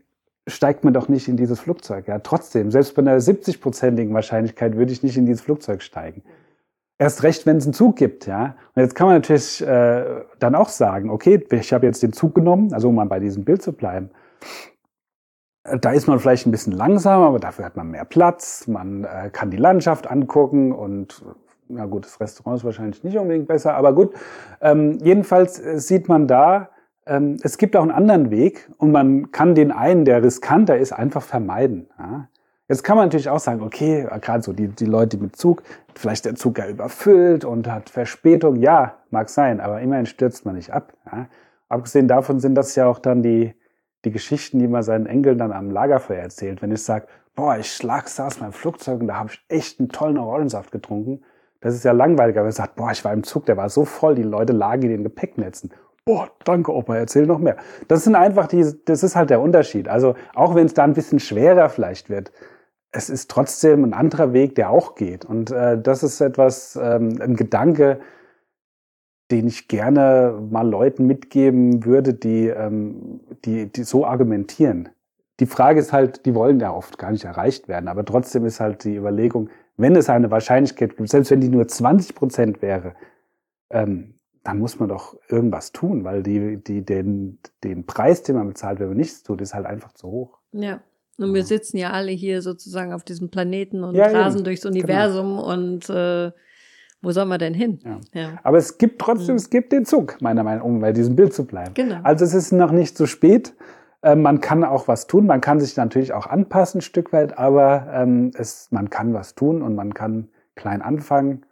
steigt 0.48 0.84
man 0.84 0.94
doch 0.94 1.08
nicht 1.08 1.28
in 1.28 1.38
dieses 1.38 1.60
Flugzeug. 1.60 2.08
Ja, 2.08 2.20
trotzdem, 2.20 2.72
selbst 2.72 2.96
bei 2.96 3.02
einer 3.02 3.18
70-prozentigen 3.18 4.14
Wahrscheinlichkeit 4.14 4.76
würde 4.76 4.92
ich 4.92 5.04
nicht 5.04 5.18
in 5.18 5.26
dieses 5.26 5.42
Flugzeug 5.42 5.82
steigen. 5.82 6.24
Erst 7.02 7.24
recht, 7.24 7.48
wenn 7.48 7.58
es 7.58 7.66
einen 7.66 7.74
Zug 7.74 7.96
gibt, 7.96 8.28
ja. 8.28 8.54
Und 8.76 8.84
jetzt 8.84 8.94
kann 8.94 9.08
man 9.08 9.16
natürlich 9.16 9.60
äh, 9.66 10.22
dann 10.38 10.54
auch 10.54 10.70
sagen, 10.70 11.10
okay, 11.10 11.44
ich 11.50 11.74
habe 11.74 11.88
jetzt 11.88 12.04
den 12.04 12.14
Zug 12.14 12.36
genommen, 12.36 12.76
also 12.76 12.90
um 12.90 12.96
mal 12.96 13.08
bei 13.08 13.20
diesem 13.20 13.44
Bild 13.44 13.64
zu 13.64 13.74
bleiben. 13.74 14.12
Äh, 15.64 15.80
da 15.80 15.94
ist 15.94 16.06
man 16.06 16.20
vielleicht 16.20 16.46
ein 16.46 16.52
bisschen 16.52 16.74
langsamer, 16.74 17.26
aber 17.26 17.40
dafür 17.40 17.66
hat 17.66 17.76
man 17.76 17.90
mehr 17.90 18.06
Platz, 18.06 18.68
man 18.68 19.06
äh, 19.06 19.32
kann 19.32 19.50
die 19.50 19.58
Landschaft 19.58 20.12
angucken 20.12 20.74
und 20.74 21.26
na 21.70 21.88
gut, 21.88 22.06
das 22.06 22.20
Restaurant 22.22 22.60
ist 22.60 22.66
wahrscheinlich 22.66 23.04
nicht 23.04 23.18
unbedingt 23.18 23.48
besser, 23.48 23.74
aber 23.74 23.96
gut. 23.96 24.14
Ähm, 24.62 25.00
jedenfalls 25.02 25.60
äh, 25.60 25.80
sieht 25.80 26.08
man 26.08 26.28
da, 26.28 26.70
ähm, 27.08 27.38
es 27.42 27.58
gibt 27.58 27.76
auch 27.76 27.82
einen 27.82 27.90
anderen 27.90 28.30
Weg 28.30 28.70
und 28.78 28.92
man 28.92 29.32
kann 29.32 29.56
den 29.56 29.72
einen, 29.72 30.06
der 30.06 30.22
riskanter 30.22 30.78
ist, 30.78 30.92
einfach 30.92 31.24
vermeiden. 31.24 31.90
Ja? 31.98 32.28
Jetzt 32.71 32.86
kann 32.86 32.95
man 32.95 33.07
natürlich 33.07 33.27
auch 33.27 33.41
sagen, 33.41 33.62
okay, 33.63 34.07
gerade 34.21 34.41
so 34.41 34.53
die, 34.53 34.69
die 34.69 34.86
Leute 34.86 35.17
mit 35.17 35.36
Zug, 35.36 35.62
vielleicht 35.93 36.23
der 36.23 36.36
Zug 36.36 36.57
ja 36.57 36.69
überfüllt 36.69 37.43
und 37.43 37.69
hat 37.69 37.89
Verspätung. 37.89 38.55
Ja, 38.55 38.95
mag 39.10 39.27
sein, 39.27 39.60
aber 39.60 39.81
immerhin 39.81 40.05
stürzt 40.05 40.45
man 40.45 40.55
nicht 40.55 40.71
ab. 40.71 40.93
Ja? 41.05 41.27
Abgesehen 41.67 42.07
davon 42.07 42.39
sind 42.39 42.55
das 42.55 42.73
ja 42.75 42.86
auch 42.86 42.99
dann 42.99 43.23
die, 43.23 43.53
die 44.05 44.12
Geschichten, 44.12 44.57
die 44.60 44.69
man 44.69 44.84
seinen 44.84 45.05
Enkeln 45.05 45.38
dann 45.38 45.51
am 45.51 45.69
Lagerfeuer 45.69 46.21
erzählt. 46.21 46.62
Wenn 46.62 46.71
ich 46.71 46.81
sage, 46.81 47.07
boah, 47.36 47.57
ich 47.57 47.73
schlag 47.73 48.07
saß 48.07 48.38
beim 48.38 48.53
Flugzeug 48.53 49.01
und 49.01 49.07
da 49.07 49.15
habe 49.15 49.31
ich 49.34 49.43
echt 49.49 49.81
einen 49.81 49.89
tollen 49.89 50.17
Orangensaft 50.17 50.71
getrunken. 50.71 51.25
Das 51.60 51.75
ist 51.75 51.84
ja 51.84 51.91
langweiliger, 51.91 52.38
wenn 52.38 52.45
man 52.45 52.51
sagt, 52.53 52.77
boah, 52.77 52.91
ich 52.91 53.03
war 53.03 53.12
im 53.12 53.23
Zug, 53.23 53.45
der 53.47 53.57
war 53.57 53.67
so 53.67 53.84
voll, 53.84 54.15
die 54.15 54.23
Leute 54.23 54.53
lagen 54.53 54.84
in 54.84 54.91
den 54.91 55.03
Gepäcknetzen. 55.03 55.71
Boah, 56.05 56.31
danke 56.45 56.73
Opa, 56.73 56.95
erzähl 56.95 57.25
noch 57.25 57.39
mehr. 57.39 57.57
Das 57.89 58.05
sind 58.05 58.15
einfach 58.15 58.47
die, 58.47 58.65
das 58.86 59.03
ist 59.03 59.17
halt 59.17 59.29
der 59.29 59.41
Unterschied. 59.41 59.89
Also 59.89 60.15
auch 60.34 60.55
wenn 60.55 60.67
es 60.67 60.73
da 60.73 60.86
ein 60.86 60.93
bisschen 60.93 61.19
schwerer 61.19 61.67
vielleicht 61.67 62.10
wird, 62.10 62.31
es 62.91 63.10
ist 63.10 63.30
trotzdem 63.30 63.84
ein 63.84 63.93
anderer 63.93 64.34
Weg, 64.34 64.56
der 64.56 64.69
auch 64.69 64.95
geht. 64.95 65.25
Und 65.25 65.51
äh, 65.51 65.82
das 65.82 66.04
ist 66.04 66.19
etwas, 66.21 66.77
ähm, 66.82 67.17
ein 67.21 67.36
Gedanke, 67.36 67.99
den 69.32 69.47
ich 69.47 69.69
gerne 69.69 70.38
mal 70.51 70.67
Leuten 70.67 71.08
mitgeben 71.08 71.86
würde, 71.86 72.13
die, 72.13 72.47
ähm, 72.47 73.21
die, 73.45 73.71
die 73.71 73.84
so 73.84 74.06
argumentieren. 74.06 74.89
Die 75.39 75.45
Frage 75.45 75.80
ist 75.80 75.93
halt, 75.93 76.25
die 76.25 76.36
wollen 76.36 76.60
ja 76.60 76.73
oft 76.73 76.97
gar 76.97 77.12
nicht 77.12 77.23
erreicht 77.23 77.67
werden, 77.67 77.88
aber 77.88 78.04
trotzdem 78.04 78.45
ist 78.45 78.60
halt 78.60 78.84
die 78.84 78.97
Überlegung, 78.97 79.49
wenn 79.77 79.95
es 79.95 80.10
eine 80.10 80.30
Wahrscheinlichkeit 80.30 80.97
gibt, 80.97 81.10
selbst 81.10 81.32
wenn 81.32 81.41
die 81.41 81.49
nur 81.49 81.67
20 81.67 82.13
Prozent 82.13 82.62
wäre, 82.62 82.93
ähm, 83.71 84.15
dann 84.43 84.60
muss 84.60 84.80
man 84.80 84.89
doch 84.89 85.17
irgendwas 85.30 85.71
tun, 85.71 86.04
weil 86.04 86.23
die, 86.23 86.58
die, 86.58 86.84
den, 86.84 87.39
den 87.63 87.86
Preis, 87.86 88.23
den 88.23 88.36
man 88.36 88.47
bezahlt, 88.47 88.80
wenn 88.80 88.89
man 88.89 88.97
nichts 88.97 89.23
tut, 89.23 89.41
ist 89.41 89.54
halt 89.54 89.65
einfach 89.65 89.93
zu 89.93 90.08
hoch. 90.10 90.39
Ja. 90.51 90.82
Und 91.17 91.34
wir 91.34 91.43
sitzen 91.43 91.78
ja 91.78 91.91
alle 91.91 92.12
hier 92.12 92.41
sozusagen 92.41 92.93
auf 92.93 93.04
diesem 93.04 93.30
Planeten 93.30 93.84
und 93.84 93.95
ja, 93.95 94.06
rasen 94.08 94.39
eben. 94.39 94.45
durchs 94.45 94.62
genau. 94.62 94.74
Universum 94.74 95.28
genau. 95.38 95.54
und 95.54 95.89
äh, 95.89 96.32
wo 97.02 97.12
soll 97.12 97.26
man 97.26 97.39
denn 97.39 97.54
hin? 97.54 97.80
Ja. 97.84 98.00
ja. 98.13 98.39
Aber 98.43 98.58
es 98.58 98.78
gibt 98.78 99.02
trotzdem, 99.02 99.34
mhm. 99.34 99.39
es 99.39 99.50
gibt 99.50 99.71
den 99.71 99.86
Zug, 99.86 100.21
meiner 100.21 100.43
Meinung 100.43 100.60
nach, 100.60 100.65
um 100.65 100.80
bei 100.82 100.93
diesem 100.93 101.15
Bild 101.15 101.34
zu 101.34 101.45
bleiben. 101.45 101.74
Genau. 101.74 102.00
Also 102.04 102.26
es 102.26 102.34
ist 102.34 102.52
noch 102.52 102.71
nicht 102.71 102.95
zu 102.95 103.08
spät. 103.08 103.56
Äh, 104.02 104.15
man 104.15 104.39
kann 104.39 104.63
auch 104.63 104.88
was 104.88 105.08
tun. 105.08 105.26
Man 105.26 105.41
kann 105.41 105.60
sich 105.60 105.76
natürlich 105.78 106.13
auch 106.13 106.28
anpassen, 106.28 106.80
ein 106.80 106.82
Stück 106.82 107.12
weit, 107.12 107.38
aber 107.38 107.88
ähm, 107.91 108.32
es, 108.36 108.67
man 108.71 108.89
kann 108.89 109.13
was 109.13 109.36
tun 109.36 109.62
und 109.62 109.76
man 109.76 109.93
kann 109.93 110.30
klein 110.56 110.82
anfangen. 110.82 111.45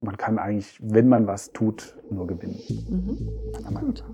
Man 0.00 0.16
kann 0.16 0.38
eigentlich, 0.38 0.78
wenn 0.82 1.08
man 1.08 1.26
was 1.26 1.52
tut, 1.52 1.96
nur 2.10 2.26
gewinnen. 2.26 2.58
Mhm. 2.68 3.76
Gut. 3.80 4.04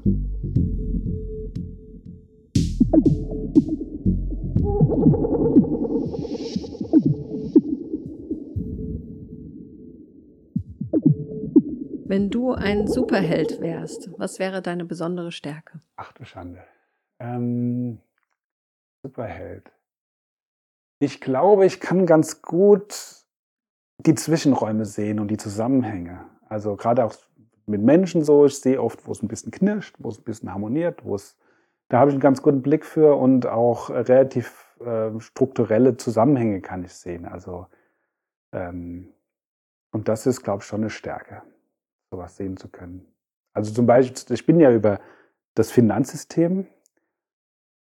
Wenn 12.13 12.29
du 12.29 12.53
ein 12.53 12.89
Superheld 12.89 13.63
wärst, 13.63 14.11
was 14.19 14.39
wäre 14.39 14.61
deine 14.61 14.85
besondere 14.85 15.33
Stärke? 15.33 15.81
Ach 15.97 16.13
du 16.13 16.27
Schande. 16.27 16.63
Ähm, 17.19 18.01
Superheld. 19.03 19.73
Ich 20.99 21.23
glaube, 21.23 21.65
ich 21.65 21.81
kann 21.81 22.05
ganz 22.05 22.43
gut 22.43 23.25
die 23.99 24.15
Zwischenräume 24.15 24.85
sehen 24.85 25.21
und 25.21 25.29
die 25.29 25.39
Zusammenhänge. 25.39 26.27
Also 26.49 26.77
gerade 26.77 27.05
auch 27.05 27.15
mit 27.65 27.81
Menschen 27.81 28.23
so, 28.23 28.45
ich 28.45 28.61
sehe 28.61 28.83
oft, 28.83 29.07
wo 29.07 29.13
es 29.13 29.23
ein 29.23 29.29
bisschen 29.29 29.51
knirscht, 29.51 29.97
wo 29.99 30.11
es 30.11 30.19
ein 30.19 30.25
bisschen 30.25 30.53
harmoniert, 30.53 31.05
wo 31.05 31.15
es, 31.15 31.39
da 31.89 31.99
habe 31.99 32.11
ich 32.11 32.15
einen 32.15 32.21
ganz 32.21 32.43
guten 32.43 32.61
Blick 32.61 32.85
für 32.85 33.17
und 33.17 33.47
auch 33.47 33.91
relativ 33.91 34.72
äh, 34.85 35.21
strukturelle 35.21 35.97
Zusammenhänge 35.97 36.61
kann 36.61 36.85
ich 36.85 36.93
sehen. 36.93 37.27
Also 37.27 37.67
ähm, 38.53 39.09
und 39.93 40.09
das 40.09 40.27
ist, 40.27 40.43
glaube 40.43 40.63
ich, 40.63 40.67
schon 40.67 40.81
eine 40.81 40.91
Stärke 40.91 41.43
sowas 42.11 42.37
sehen 42.37 42.57
zu 42.57 42.69
können. 42.69 43.07
Also 43.55 43.73
zum 43.73 43.87
Beispiel, 43.87 44.35
ich 44.35 44.47
bin 44.47 44.61
ja 44.61 44.71
über 44.73 45.01
das 45.55 45.71
Finanzsystem 45.71 46.67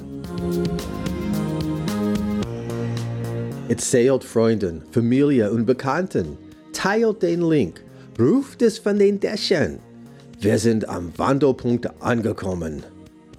Erzählt 3.71 4.23
Freunden, 4.23 4.83
Familie 4.91 5.51
und 5.51 5.65
Bekannten 5.65 6.37
teilt 6.75 7.23
den 7.23 7.41
Link, 7.41 7.83
ruft 8.21 8.61
es 8.61 8.79
von 8.79 8.99
den 8.99 9.19
Dächern. 9.19 9.79
Wir 10.41 10.59
sind 10.59 10.91
am 10.91 11.11
Wandelpunkt 11.17 11.89
angekommen. 12.03 12.83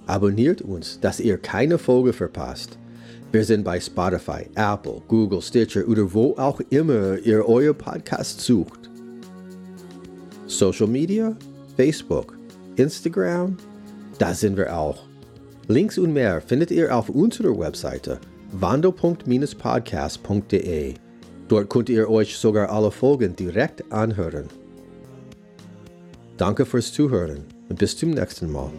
Abonniert 0.08 0.60
uns, 0.60 0.98
dass 0.98 1.20
ihr 1.20 1.38
keine 1.38 1.78
Folge 1.78 2.12
verpasst. 2.12 2.78
Wir 3.32 3.44
sind 3.44 3.64
bei 3.64 3.80
Spotify, 3.80 4.46
Apple, 4.54 5.02
Google, 5.08 5.42
Stitcher 5.42 5.86
oder 5.86 6.12
wo 6.12 6.34
auch 6.36 6.60
immer 6.70 7.18
ihr 7.18 7.46
euer 7.46 7.74
Podcast 7.74 8.40
sucht. 8.40 8.88
Social 10.46 10.86
Media, 10.86 11.36
Facebook, 11.76 12.38
Instagram, 12.76 13.56
da 14.18 14.32
sind 14.32 14.56
wir 14.56 14.74
auch. 14.76 15.04
Links 15.68 15.98
und 15.98 16.12
mehr 16.12 16.40
findet 16.40 16.70
ihr 16.70 16.96
auf 16.96 17.08
unserer 17.08 17.58
Webseite 17.58 18.20
wandelpunkt-podcast.de. 18.52 20.94
Dort 21.48 21.68
könnt 21.68 21.88
ihr 21.88 22.08
euch 22.08 22.36
sogar 22.36 22.70
alle 22.70 22.90
Folgen 22.90 23.34
direkt 23.34 23.90
anhören. 23.92 24.46
Danke 26.36 26.66
fürs 26.66 26.92
Zuhören 26.92 27.44
und 27.68 27.78
bis 27.78 27.96
zum 27.96 28.10
nächsten 28.10 28.52
Mal. 28.52 28.70